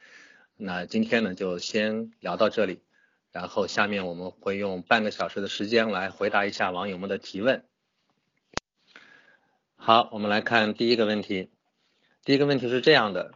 [0.57, 2.83] 那今天呢就先聊到这里，
[3.33, 7.65] 然后下面我们会用半个小时的时间来回答一下网友们的提问。
[9.77, 11.49] 好，我们来看第一个问题，
[12.23, 13.33] 第一个问题是这样的，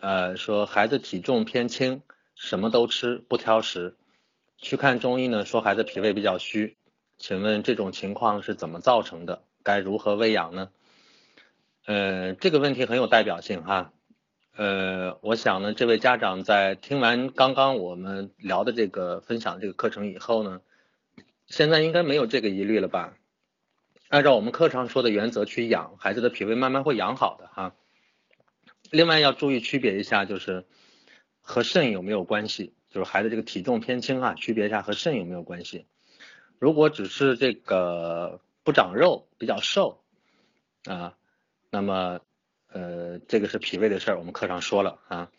[0.00, 2.00] 呃，说孩子体重偏轻，
[2.34, 3.94] 什么都吃不挑食，
[4.58, 6.76] 去看中医呢，说孩子脾胃比较虚。
[7.16, 9.44] 请问这种情况是怎么造成的？
[9.62, 10.70] 该如何喂养呢？
[11.86, 13.92] 呃，这个问题很有代表性哈。
[14.56, 20.60] 呃，我想呢，这位家长在听完刚刚我们聊的这个分享这个课程以后呢，
[21.46, 23.16] 现在应该没有这个疑虑了吧？
[24.08, 27.74] 按照我们课上说的原则去养孩子的脾胃，慢慢会养好的哈。
[28.90, 30.66] 另外要注意区别一下，就是
[31.40, 32.74] 和肾有没有关系？
[32.94, 35.84] 就是孩子这个体重偏轻啊，区别一下和肾有没有关系？
[36.60, 40.04] 如果只是这个不长肉，比较瘦
[40.84, 41.16] 啊，
[41.70, 42.20] 那么
[42.68, 45.32] 呃，这个是脾胃的事儿，我们课上说了啊。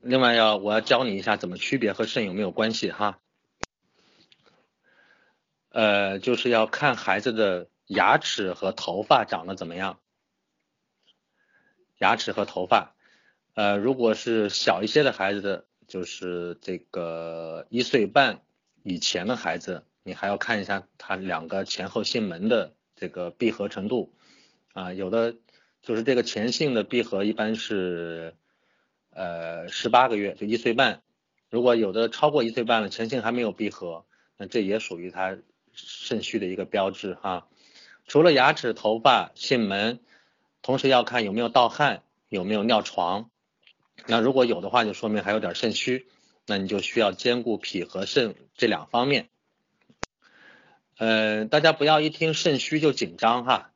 [0.00, 3.18] 另外要我要教你一下怎么区别和肾有没有关系哈。
[5.70, 9.98] 呃，就是要看孩子的牙齿和头发长得怎么样。
[11.96, 12.94] 牙齿和头发，
[13.54, 18.42] 呃，如果是小一些的孩子的，就是这个一岁半。
[18.84, 24.14] 以前的孩子，你还要看一下他两个前后囟门的这个闭合程度
[24.72, 25.34] 啊，有的
[25.82, 28.34] 就是这个前囟的闭合一般是
[29.10, 31.02] 呃十八个月，就一岁半。
[31.50, 34.06] 如果有的超过一岁半了，前囟还没有闭合，
[34.38, 35.36] 那这也属于他
[35.72, 37.48] 肾虚的一个标志哈。
[38.06, 40.00] 除了牙齿、头发、囟门，
[40.62, 43.28] 同时要看有没有盗汗，有没有尿床。
[44.06, 46.06] 那如果有的话，就说明还有点肾虚。
[46.50, 49.28] 那你就需要兼顾脾和肾这两方面。
[50.96, 53.70] 呃，大家不要一听肾虚就紧张哈。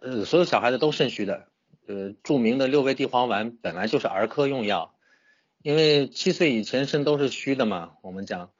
[0.00, 1.48] 呃，所有小孩子都肾虚的。
[1.88, 4.94] 呃，著名的六味地黄丸本来就是儿科用药，
[5.60, 7.94] 因为七岁以前肾都是虚的嘛。
[8.02, 8.52] 我们讲，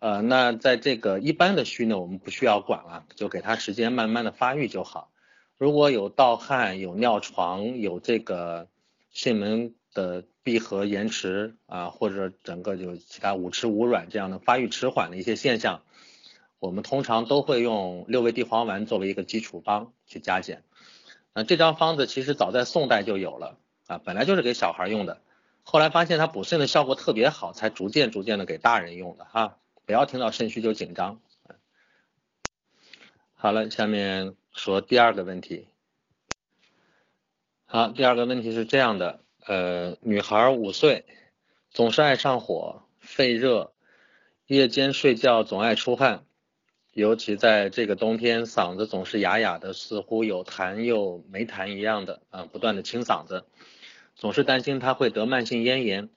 [0.00, 5.10] 呃，那在这个一般的虚呢，我们不需要管了，就给他时间慢慢的发育就好。
[5.58, 8.68] 如果有盗汗、有尿床、有这个
[9.10, 9.74] 肾门。
[9.98, 15.82] 的闭合延迟啊，或者整个就其他五迟五软这样的发育迟缓的一些现象，
[16.60, 20.62] 我们通常都会用六味地黄丸作为一个基础方去加减。
[21.34, 25.20] 那这张方子其实早在宋代就有了啊，本来就是给小孩用的，
[25.64, 29.58] 后来发现它补肾的效果特别好，才逐渐逐渐的给大人用的哈。
[29.84, 31.20] 不要听到肾虚就紧张。
[33.34, 35.66] 好了，下面说第二个问题。
[37.66, 41.06] 好，第二个问题是这样的，呃，女孩五岁，
[41.70, 43.72] 总是爱上火、肺热，
[44.46, 46.26] 夜间睡觉总爱出汗，
[46.92, 53.46] 尤其在这个冬天，嗓子总是哑哑的，似乎有痰又没痰一样的啊，不断的清嗓子，
[54.14, 56.10] 总是担心她会得慢性咽炎，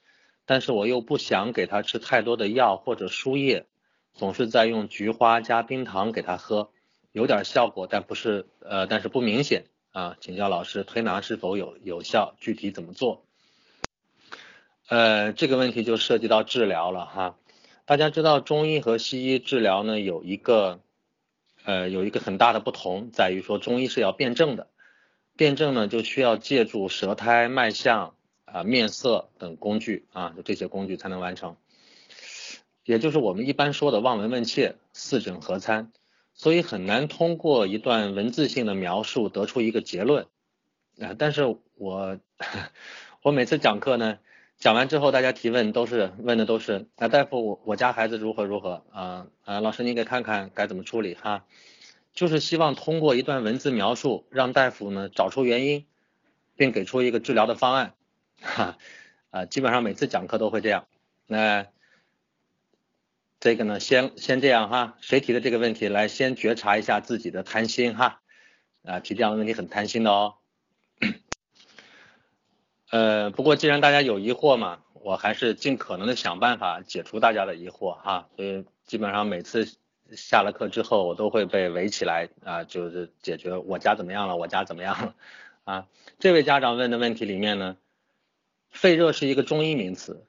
[0.46, 3.66] 但是我又不想给她吃太多的药或者输液，
[4.14, 6.70] 总是在用菊花加冰糖给她喝，
[7.14, 9.64] 有点效果，但不是呃，但是不明显。
[9.92, 12.36] 啊，请教老师，推拿是否有有效？
[12.40, 13.26] 具体怎么做？
[14.88, 17.38] 呃，这个问题就涉及到治疗了哈。
[17.86, 20.80] 大家知道中医和西医治疗呢，有一个
[21.66, 24.68] 呃有一个很大的不同，在于说中医是要辩证的，
[25.36, 28.16] 辩证呢就需要借助舌苔、脉象
[28.46, 31.58] 啊、面色等工具啊，就这些工具才能完成，
[32.86, 35.92] 也就是我们一般说的望闻问切、四诊合参。
[36.42, 40.26] 所以很难通过一段文字性的描述得出一个结论
[41.00, 41.14] 啊！
[41.16, 42.18] 但是我
[43.22, 44.18] 我每次讲课呢，
[44.58, 51.46] 讲完之后大家提问都是问的都是啊大夫我我家孩子如何如何啊啊老师您给看看该怎么处理哈，
[52.16, 55.86] 就是希望通过一段文字描述让大夫呢找出原因，
[56.56, 57.94] 并给出一个治疗的方案
[58.42, 58.80] 哈
[59.30, 60.88] 啊基本上每次讲课都会这样
[61.28, 61.68] 那。
[63.42, 68.22] 这个呢，先先这样哈，谁提的这个问题来先觉察一下自己的贪心哈，
[68.84, 70.36] 啊，提这样的问题很贪心的哦。
[72.92, 79.68] 呃，不过既然大家有疑惑嘛，我还是尽可能的想办法解除大家的疑惑哈，所以基本上每次
[80.12, 85.16] 下了课之后，我都会被围起来啊，就是解决我家怎么样了，我家怎么样了
[85.64, 85.88] 啊。
[86.20, 87.78] 这位家长问的问题里面呢，
[88.70, 90.28] 肺热是一个中医名词，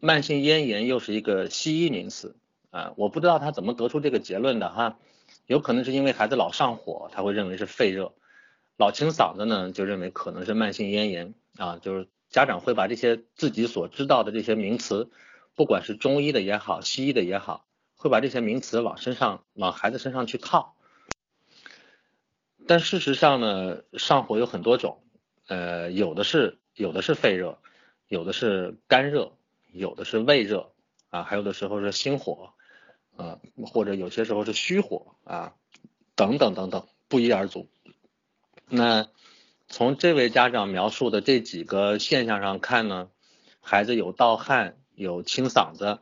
[0.00, 2.34] 慢性咽炎又是一个西医名词。
[2.70, 4.98] 啊，我不知道他怎么得出这个结论的哈，
[5.46, 8.12] 有可能是因为孩子老上火，他会认为是肺热；
[8.76, 11.78] 老清嗓子呢，就认为可能是慢性咽炎啊。
[11.80, 15.10] 就是家长会把这些自己所知道的这些名词，
[15.54, 17.64] 不管是中医的也好，西医的也好，
[17.96, 20.74] 会把这些名词往身上、往孩子身上去套。
[22.66, 25.02] 但事实上呢，上火有很多种，
[25.46, 27.58] 呃，有的是有的是肺热，
[28.08, 29.32] 有的是肝热，
[29.72, 30.70] 有的是胃热
[31.08, 32.52] 啊，还有的时候是心火。
[33.18, 35.54] 啊，或者有些时候是虚火啊，
[36.14, 37.68] 等等等等，不一而足。
[38.68, 39.08] 那
[39.66, 43.10] 从这位家长描述的这几个现象上看呢，
[43.60, 45.98] 孩子有盗汗，有清嗓子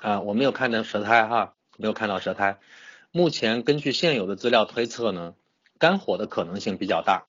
[0.00, 2.58] 啊，我没有看到舌苔哈，没有看到舌苔。
[3.12, 5.36] 目前根据现有的资料推测呢，
[5.78, 7.26] 肝火的可能性比较大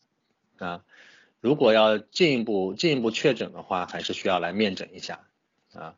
[0.57, 0.83] 啊。
[1.39, 5.27] 如果要进一步进一步确诊的话，还是需要来面诊一下
[5.73, 5.95] 啊。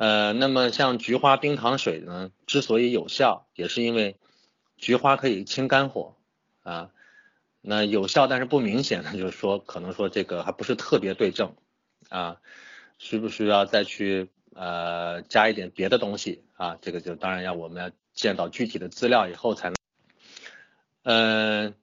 [0.00, 4.16] 呃，那么像菊花冰糖水呢，之所以有效，也是因为
[4.78, 6.16] 菊花可以清肝火
[6.62, 6.90] 啊。
[7.60, 11.54] 那有效但是不明显的，就是说可能说这个还不是特别对症
[12.08, 12.40] 啊，
[12.96, 16.78] 需不需要再去呃加一点别的东西啊？
[16.80, 19.76] 这个就当然要我们要见到具体的资料以后才能。
[21.02, 21.74] 嗯，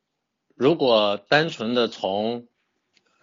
[0.55, 2.47] 如果单纯的从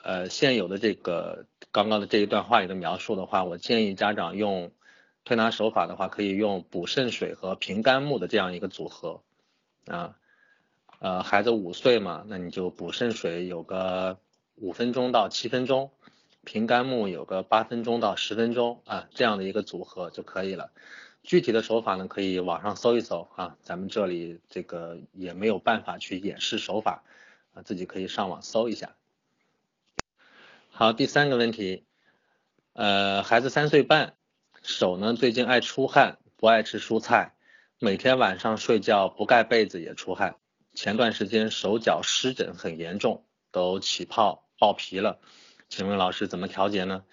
[0.05, 4.71] 呃现有的这个刚刚的这一段话语的描述的话，我建议家长用。
[5.25, 9.23] 推拿手法的话，可以用补肾水和平肝木的这样一个组合
[9.87, 10.17] 啊，
[10.99, 14.19] 呃，孩子五岁嘛，那你就补肾水有个
[14.57, 15.91] 五分钟到七分钟，
[16.45, 20.71] 平肝木有个八分钟到十分钟啊，这样的一个组合就可以了。
[21.23, 27.03] 具体的手法呢，可以网上搜一搜啊，咱们这里这个也没有办法去演示手法
[27.55, 28.95] 啊，自己可以上网搜一下。
[30.69, 31.87] 好，第三个问题，
[32.75, 34.17] 呃，孩子三岁半。
[34.65, 37.35] 手呢，最近爱出汗，不爱吃蔬菜，
[37.79, 40.37] 每天晚上睡觉不盖被子也出汗。
[40.73, 45.21] 前段时间手脚湿疹很严重，都起泡爆皮了。
[45.69, 47.05] 请问老师怎么调节呢？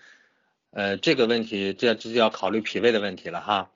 [0.69, 3.69] 呃，这个问题这这就要考虑脾胃的问题了哈。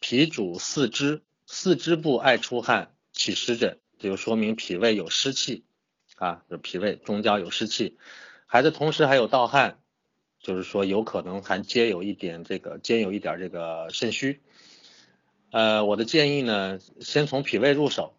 [0.00, 5.64] 脾主四肢，四肢部爱出汗起湿疹，就说明脾胃有湿气
[6.16, 7.96] 啊，就脾胃中焦有湿气。
[8.46, 9.79] 孩子同时还有盗汗。
[10.40, 14.40] 就是说，有可能还兼有一点这个，兼有一点这个肾虚。
[15.50, 18.14] 呃，我的建议呢，先从脾胃入手，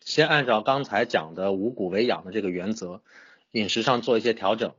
[0.00, 3.02] 先按照刚才讲的五谷为养的这个原则，
[3.52, 4.74] 饮食上做一些调整，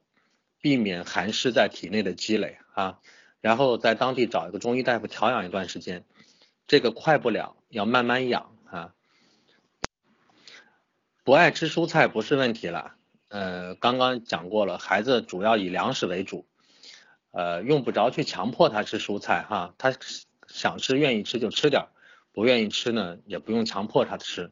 [0.60, 3.00] 避免寒湿在体内的积累啊。
[3.40, 6.04] 然后在当地找一个中医大夫调养一段时间，
[6.68, 8.94] 这个快不了，要慢慢养啊。
[11.24, 12.96] 不爱吃蔬菜不是问题了，
[13.30, 16.48] 呃，刚刚讲过了，孩子主要以粮食为主。
[17.32, 19.94] 呃，用不着去强迫他吃蔬菜哈，他
[20.48, 21.88] 想吃愿意吃就吃点，
[22.34, 24.52] 不愿意吃呢也不用强迫他吃。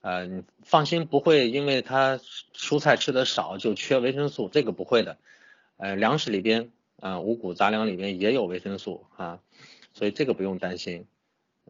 [0.00, 2.20] 呃，你放心不会因为他
[2.54, 5.18] 蔬菜吃的少就缺维生素，这个不会的。
[5.76, 9.40] 呃，粮食里边啊，五谷杂粮里边也有维生素啊，
[9.92, 11.06] 所以这个不用担心。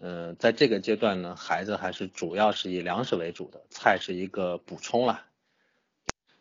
[0.01, 5.25] 嗯，在这个阶段呢，孩子还是主要是以粮食为主的，菜是一个补充啦。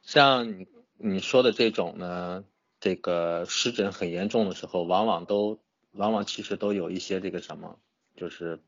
[0.02, 2.44] 像你你说的这种呢，
[2.84, 5.58] 这个湿疹很严重的时候，往往都
[5.94, 7.80] 往往其实都有一些这个什么，
[8.18, 8.60] 就是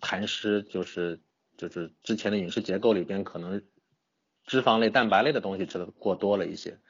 [0.00, 1.20] 痰湿，就是
[1.56, 3.62] 就是之前的饮食结构里边可能
[4.44, 6.80] 脂肪类、蛋白类的东西吃的过多了一些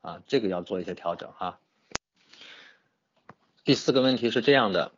[0.00, 1.58] 啊，这个要做一些调整哈。
[3.64, 4.92] 第四个问题是这样的。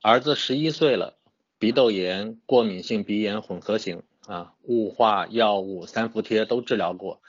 [0.00, 1.18] 儿子十一岁了，
[1.58, 7.20] 鼻窦炎、过敏性鼻炎混合型啊，雾化、药物、三伏贴都治疗过，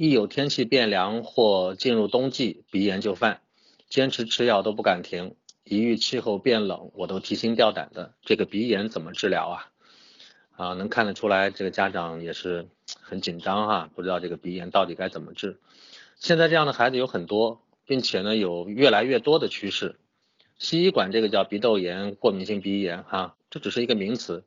[0.00, 3.42] 一有天气变凉或进入冬季，鼻炎就犯，
[3.90, 8.14] 坚持吃药都不敢停，一遇气候变冷，我都提心吊胆的。
[8.22, 9.70] 这个鼻炎怎么治疗啊？
[10.56, 12.66] 啊，能看得出来，这个家长也是
[13.02, 15.60] 很紧张哈，不知道这个鼻炎到底该怎么治。
[16.16, 19.96] 现在这样的孩子有很多，并且呢，有越来越多的趋势。
[20.58, 24.44] 西医管这个叫鼻窦炎、过敏性鼻炎，哈，这只是一个名词。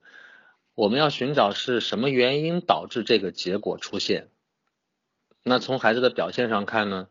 [0.74, 4.30] 我们要寻找是什么原因导致这个结果出现。
[5.44, 7.10] 那从孩子的表现上看呢，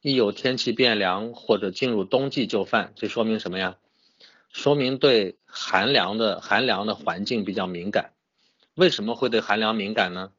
[0.00, 3.76] 一有天气变凉或者进入冬季就犯，这说明什么呀？
[4.50, 8.12] 说明对寒凉的寒凉的环境比较敏感。
[8.74, 10.32] 为什么会对寒凉敏感呢？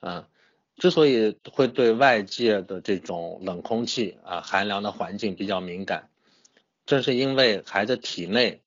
[0.00, 0.28] 啊，
[0.76, 6.08] 之所以会对外界的这种冷空气啊寒凉的环境比较敏感。
[6.86, 8.62] 正是因为孩子体内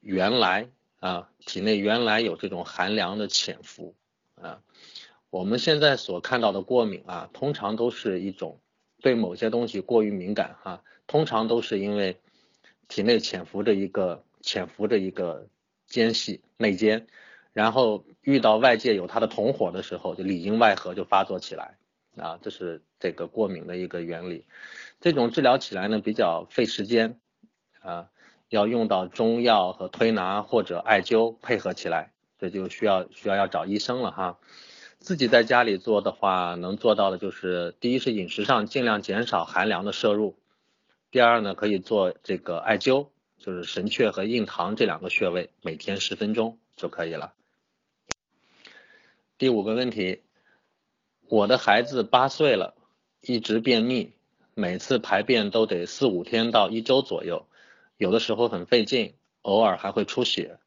[0.00, 3.94] 原来啊，体内原来有这种寒凉的潜伏
[4.34, 4.60] 啊，
[5.30, 8.60] 我们现在所看到的过敏啊，通常都是一种
[9.00, 12.18] 对某些东西过于敏感哈，通常都是因为
[12.88, 15.48] 体内潜伏着一个潜伏着一个
[15.86, 17.06] 间隙内奸，
[17.52, 21.76] 然后遇到外界有它的同伙的时候，就里应外合就发作起来
[22.16, 24.46] 啊，这是这个过敏的一个原理。
[25.00, 27.20] 这种治疗起来呢比较费时间。
[27.80, 28.10] 啊，
[28.48, 34.38] 要用到中药和推拿或者艾灸配合起来，这就需要需要要找医生了哈。
[35.00, 40.36] 自己在家里做的话，能做到的就是，第一是饮食上尽量减少寒凉的摄入，
[41.10, 47.32] 第二呢可以做这个艾灸，就是神阙和印堂这两个穴位，每天十分钟就可以了。
[49.38, 50.22] 第五个问题，
[51.28, 52.74] 我的孩子八岁了，
[53.20, 54.12] 一直便秘，
[54.54, 57.46] 每次排便都得四五天到一周左右。
[57.96, 60.58] 有的时候很费劲，偶尔还会出血，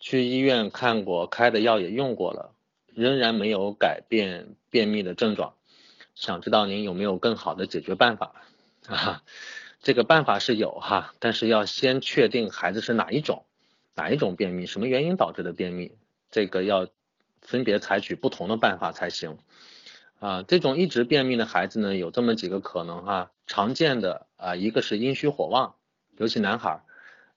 [0.00, 2.54] 去医院看过，开的药也用过了，
[2.98, 5.54] 仍然没有改变便秘的症状。
[6.14, 8.32] 想知道您有没有更好的解决办法？
[8.88, 9.22] 啊，
[9.80, 13.44] 这个办法是有哈，但是要先确定孩子是哪一种，
[13.94, 15.92] 哪一种便秘，什么原因导致的便秘，
[16.32, 16.88] 这个要
[17.40, 19.38] 分别采取不同的办法才行。
[20.18, 25.76] 啊，这种一直便秘的孩子呢，有这么几个可能哈，常见的啊，一个是阴虚火旺。
[26.16, 26.82] 尤其男孩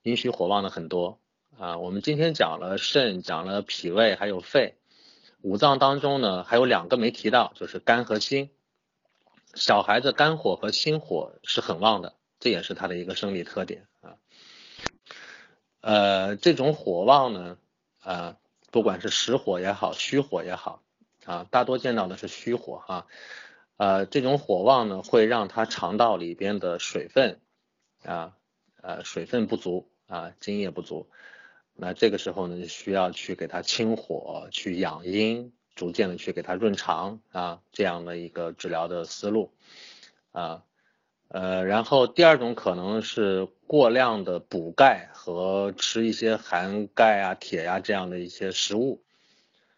[0.01, 1.19] 阴虚火旺的很多
[1.59, 4.73] 啊，我们今天讲了肾，讲了脾胃，还有肺，
[5.41, 8.51] 五脏当中呢还有两个没提到，就是肝和心。
[9.53, 14.15] 小孩子肝火和心火是很旺的，这也是他的一个生理特点啊。
[15.81, 17.57] 呃，这种火旺呢，
[17.99, 18.37] 啊，
[18.71, 20.83] 不管是实火也好，虚火也好
[21.25, 23.07] 啊，大多见到的是虚火哈。
[23.77, 27.41] 呃，这种火旺呢，会让他肠道里边的水分
[28.03, 28.37] 啊。
[28.83, 31.11] 呃，水分不足啊，津液不足，
[31.83, 39.51] 那这个时候呢，需要去给他清火，去养阴，逐渐的去给他润肠啊，这样的一个治疗的思路
[40.31, 40.61] 啊，
[41.29, 49.01] 呃，然后第二种可能是过量的补钙和吃一些含钙啊、铁呀这样的一些食物。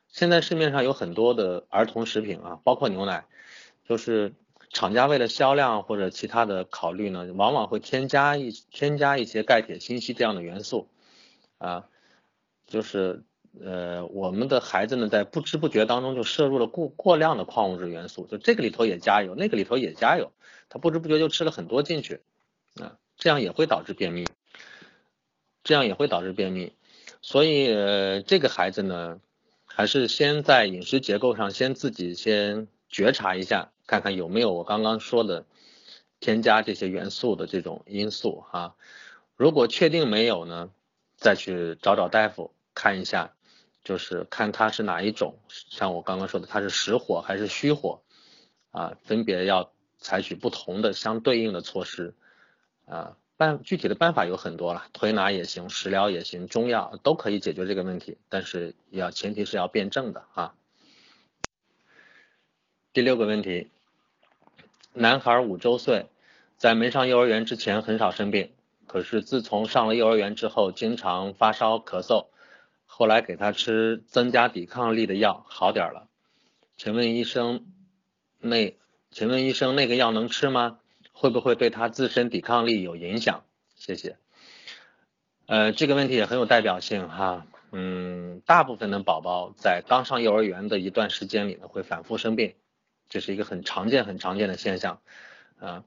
[0.10, 3.24] 现在市面上有很多的儿童食品啊，包括牛奶，
[3.88, 4.34] 就是。
[4.76, 10.90] 厂家为了销量或者其他的考虑呢，往往会添加一添加一些钙、铁、锌、硒这样的元素，
[11.60, 11.86] 啊，
[12.74, 13.22] 就是
[13.64, 20.32] 呃我们的孩子呢在不知不觉当中就摄入了过过量的矿物质元素，就这个里头也加有，那个里头也加有，
[20.70, 22.22] 他不知不觉就吃了很多进去，
[22.82, 24.26] 啊，这样也会导致便秘，
[25.64, 26.74] 这样也会导致便秘，
[27.22, 27.68] 所以
[28.26, 29.20] 这个孩子呢，
[29.66, 33.70] 还是先在饮食结构上先自己先觉察一下。
[33.86, 35.46] 看看有没有我刚刚说的
[36.22, 38.76] 添加这些元素的这种因素哈，
[39.36, 40.72] 如果确定没有呢，
[41.18, 43.34] 再去找找大夫看一下，
[43.84, 48.02] 就是看他是哪一种，像我刚刚说的，他是实火还是虚火
[48.72, 52.14] 啊，分别要采取不同的相对应的措施
[52.86, 53.18] 啊。
[53.36, 60.54] 办具体的办法有很多了，推拿也行，食疗也行，中药都可以解决这个问题，但是要前提是要辩证的啊。
[62.94, 63.70] 第六个问题，
[64.94, 66.06] 男孩五周岁，
[66.58, 68.54] 在没上幼儿园之前很少生病，
[68.86, 72.28] 可是自从上了幼儿园之后，经常发烧咳嗽，
[72.96, 76.08] 后来给他吃增加抵抗力的药，好点了。
[76.78, 77.66] 请问医生，
[78.38, 78.78] 那
[79.10, 80.78] 请问医生那个药能吃吗？
[81.12, 83.46] 会不会对他自身抵抗力有影响？
[83.74, 84.18] 谢谢。
[85.48, 87.48] 呃，这个问题也很有代表性哈。
[87.72, 92.54] 嗯，大部分的宝宝在刚上幼儿园的一段时间里呢，会反复生病。
[93.10, 95.02] 这是一个很常见、很常见的现象，
[95.60, 95.84] 啊，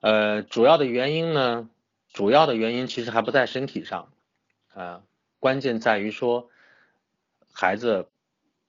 [0.00, 1.70] 呃，主要的原因呢，
[2.12, 4.12] 主要的原因其实还不在身体上，
[4.74, 5.02] 啊，
[5.40, 6.48] 关键在于说，
[7.50, 8.06] 孩子，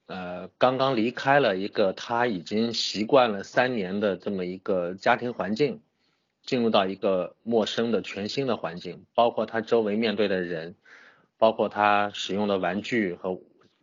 [0.08, 5.82] 呃，刚刚离开了一个他已经习惯了三年的这么一个家庭环境，
[6.42, 10.74] 进入到一个陌生的全新的环境，包括他周围面对的人，
[11.38, 13.40] 包括他使用的玩具和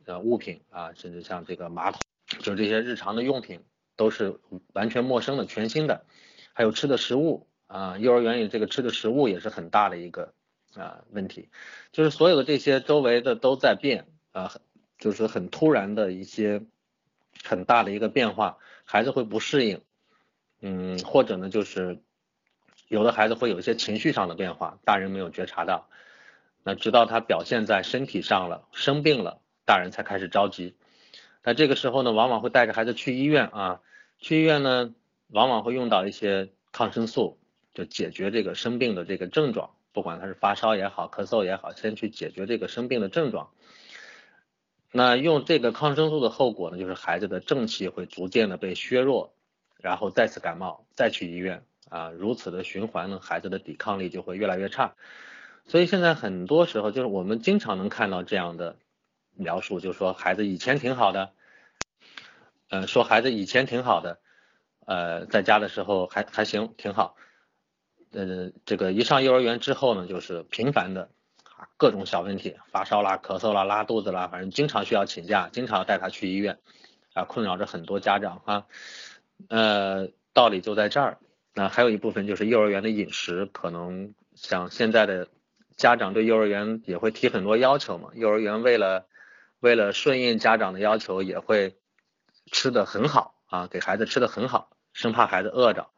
[0.06, 2.00] 呃物品啊，甚至像这个马桶，
[2.40, 3.60] 就这些日常的用品。
[3.98, 4.38] 都是
[4.74, 6.04] 完全陌生的、全新的，
[6.52, 10.34] 还有吃的食物啊，幼儿园里这个吃的食物也是很大的一个
[10.74, 11.48] 啊问题，
[11.92, 14.52] 就是所有的这些周围的都在变啊，
[14.98, 16.62] 就是很突然的一些
[17.44, 19.80] 很大的一个变化，孩子会不适应，
[20.60, 22.00] 嗯，或者呢就是
[22.88, 25.88] 有的孩子会有一些情绪上的变化，大人没有觉察到，
[26.62, 30.74] 那直到他表现在身体上了，生病了，大人才开始着急。
[31.44, 33.80] 那这个时候呢，往往会带着孩子去医院啊，
[34.18, 34.94] 去医院呢，
[35.28, 37.38] 往往会用到一些抗生素，
[37.72, 43.50] 就解决这个生病的这个症状，不管他是发烧也好，咳嗽也好，先去解决这个生病的症状。
[44.92, 49.32] 那用这个抗生素的后果呢，就是孩子的正气会逐渐的被削弱，
[49.76, 54.94] 然后再次感冒，再去医院啊，如此的循环呢，孩子的抵抗力就会越来越差。
[55.66, 58.76] 所以现在很多时候，就是我们经常能看到这样的。
[59.40, 61.30] 描述就是说孩子以前挺好的，
[62.70, 64.18] 呃，说孩子以前挺好的，
[64.84, 67.14] 呃，在家的时候还还行，挺好，
[68.12, 71.10] 呃，这个一上幼儿园之后呢，就是频繁的
[71.44, 76.58] 啊各种小问题，发烧啦、咳嗽啦、拉肚子啦，反正经常需要请假，经常要带他去医院，
[77.12, 78.66] 啊，困扰着很多家长哈，
[79.48, 81.18] 呃，道理就在这儿。
[81.54, 85.28] 那还有一部分就是幼儿园的饮食，可能像现在的
[85.76, 89.06] 家长对幼儿园也会提很多要求嘛，幼儿园为了
[89.58, 91.76] 为了顺应家长的要求，也会
[92.52, 95.88] 吃的很好啊，给孩子吃的很好，生怕孩子饿着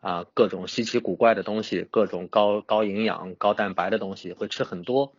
[0.00, 5.12] 啊，各种稀奇古怪的东西，各种高高营养、高蛋白的东西会吃很多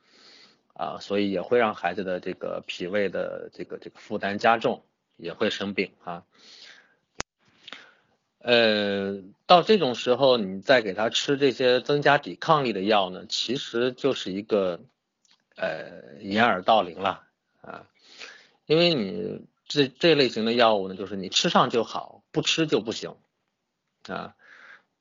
[0.74, 4.84] 啊，所以也会让孩子的这个脾胃的这个这个负担加重，
[5.18, 6.24] 也会生病啊。
[8.38, 14.80] 呃，到这种时候，你再给他吃这些增加抵抗力的药呢，其实就是一个
[15.58, 17.26] 呃掩耳盗铃了。
[17.60, 17.86] 啊，
[18.66, 23.18] 因为你这这类型的药物呢，就是你吃上就好，不吃就不行
[24.08, 24.36] 啊。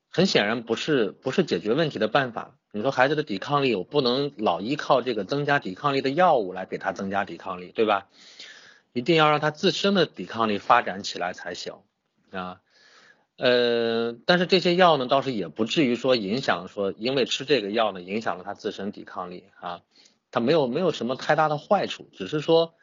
[0.09, 2.55] 很显然不是不是解决问题的办法。
[2.71, 8.07] 你说孩子的抵抗力，我不能老依靠这个增加抵抗力的药物来给他增加抵抗力，对吧？
[8.93, 11.75] 一定要让他自身的抵抗力发展起来才行
[12.31, 12.61] 啊。
[13.37, 19.81] 呃，但是这些药呢，倒是也不至于说影响说，因为吃这个药呢，影响了他自身抵抗力啊。
[20.31, 22.75] 它没有没有什么太大的坏处，只是说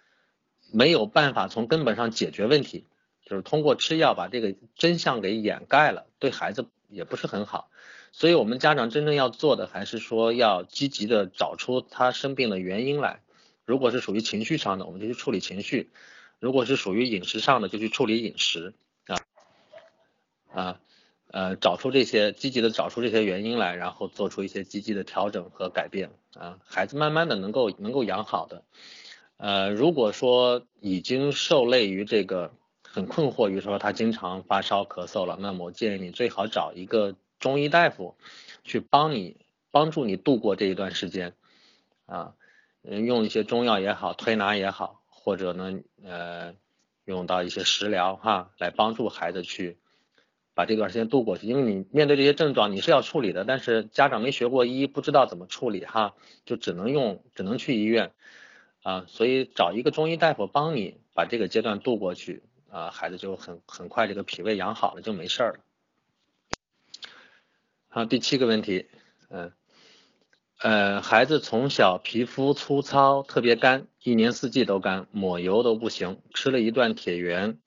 [0.72, 2.88] 没有办法从根本上解决问题，
[3.24, 7.70] 就是通过吃药把这个真相给掩盖了，对孩子也不是很好。
[8.12, 13.20] 所以我们家长真正要做的，还是说要积极的找出他生病的原因来。
[13.64, 15.88] 如果是属于情绪上的，我们就去处理情绪；
[16.38, 18.74] 如果是属于饮食上的，就去处理饮食
[19.06, 19.18] 啊
[20.52, 20.80] 啊。
[21.28, 28.62] 呃，找出这些积极的找出这些原因来，然后做出一些积极的调整和改变啊，孩子慢慢的能够能够养好的。
[29.36, 32.54] 呃，如果说已经受累于这个
[32.96, 38.16] 很困惑于说他经常发烧咳嗽了，那么我建议你最好找一个中医大夫
[38.64, 39.36] 去帮你
[39.70, 41.34] 帮助你度过这一段时间
[42.06, 42.32] 啊，
[42.82, 46.54] 嗯用一些中药也好，推拿也好，或者呢呃
[47.04, 49.76] 用到一些食疗哈，来帮助孩子去。
[50.54, 56.14] 把这段时间度过去，因为你面对这些症状你是要处理的，但是家长没学过医，不知道怎么处理哈，
[56.46, 58.12] 就只能用，只能去医院
[58.82, 62.42] 啊，所以找一个中医大夫帮你把这个阶段度过去
[62.76, 65.60] 啊，孩子就很很快这个脾胃养好了就没事儿了。
[67.88, 68.86] 好，第七个问题，
[69.30, 69.54] 嗯，
[70.58, 77.58] 呃，孩子从小皮肤粗糙，特别干，一年四季都干，抹油都不行，吃了一段铁元，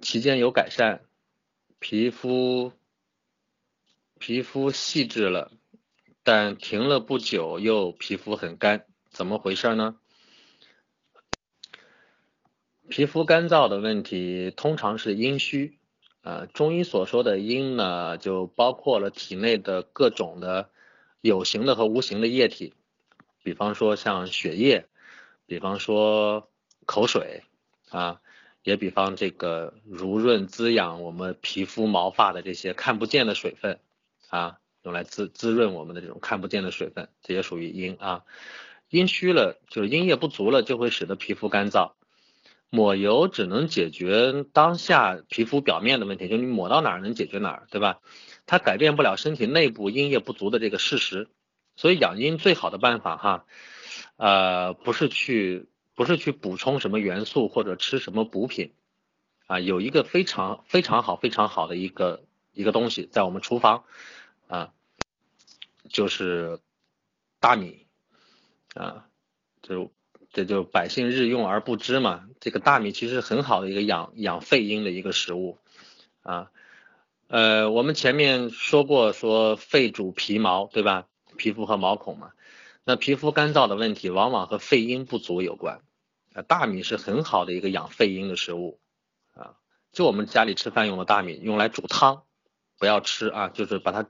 [0.00, 1.02] 期间有改善。
[1.78, 2.72] 皮肤
[4.18, 5.52] 皮肤细致了，
[6.22, 9.98] 但停了不久又皮肤很干，怎么回事呢？
[12.88, 15.78] 皮肤干燥的问题通常是阴虚，
[16.22, 20.70] 呃，中医所说的阴呢，就包括了体内的各种的
[21.20, 22.72] 有形的和无形的液体，
[23.42, 24.86] 比方说像血液，
[25.46, 26.48] 比方说
[26.86, 27.42] 口水
[27.90, 28.20] 啊，
[28.62, 33.78] 也比方这个濡润滋养我们皮肤毛发的这些看不见的水分
[34.28, 34.58] 啊。
[34.84, 38.24] 用来滋滋润我们的这种看不见的水分，这也属于阴啊。
[38.88, 41.92] 阴虚了，就是阴液不足了，就会使得皮肤干燥。
[42.70, 48.00] 抹油只能解决当下皮肤表面的问题，就你抹到哪儿能解决哪儿，对吧？
[48.46, 51.28] 它改变不了身体内部阴液不足的这个事实。
[51.76, 53.44] 所以养阴最好的办法哈，
[54.16, 58.72] 呃，不是去不是去补充什么元素或者吃什么补品
[59.46, 63.84] 啊，有一个非常非常好非常好的一个一个东西在我们厨房
[64.48, 64.72] 啊。
[65.88, 66.60] 就是
[67.40, 67.86] 大米
[68.74, 69.06] 啊，
[69.62, 69.90] 就
[70.32, 72.28] 这就百姓日用而不知嘛。
[72.40, 75.58] 这个大米其实很好的一个养养肺阴的一个食物
[76.22, 76.50] 啊。
[77.26, 81.06] 呃，我们前面说过，说肺主皮毛，对吧？
[81.36, 82.32] 皮肤和毛孔嘛。
[82.84, 85.82] 那皮肤干燥的问题，往往和肺阴不足有关。
[86.34, 88.78] 啊，大米是很好的一个养肺阴的食物
[89.34, 89.56] 啊。
[89.92, 92.22] 就我们家里吃饭用的大米，用来煮汤，
[92.78, 94.08] 不要吃啊，就是把它。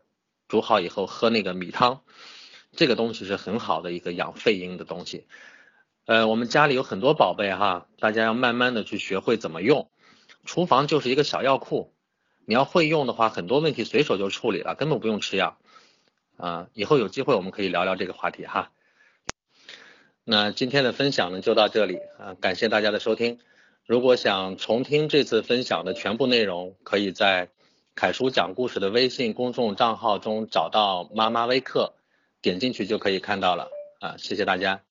[0.48, 2.00] 煮好以后喝那个米汤，
[2.72, 5.26] 这个东西是很好的一个养肺阴的东西。
[6.08, 9.90] 呃，我们家里有很多宝贝哈，大家要慢慢的去学会怎么用。
[10.46, 11.92] 厨房就是一个小药库，
[12.46, 15.58] 你要会用的话，很多问题随手就处理了，根本不用吃药。
[16.38, 18.70] 啊，以后有机会我们可以聊聊这个话题哈。
[20.24, 23.38] 那今天的分享呢就到这里啊，感谢大家的收听。
[23.84, 27.50] 如果想重听这次分享的全部内容，可以在。
[27.94, 31.94] 凯叔讲故事的微信公众账号中找到妈妈微课，
[32.40, 34.14] 点进去就可以看到了啊！
[34.16, 34.87] 谢谢大家。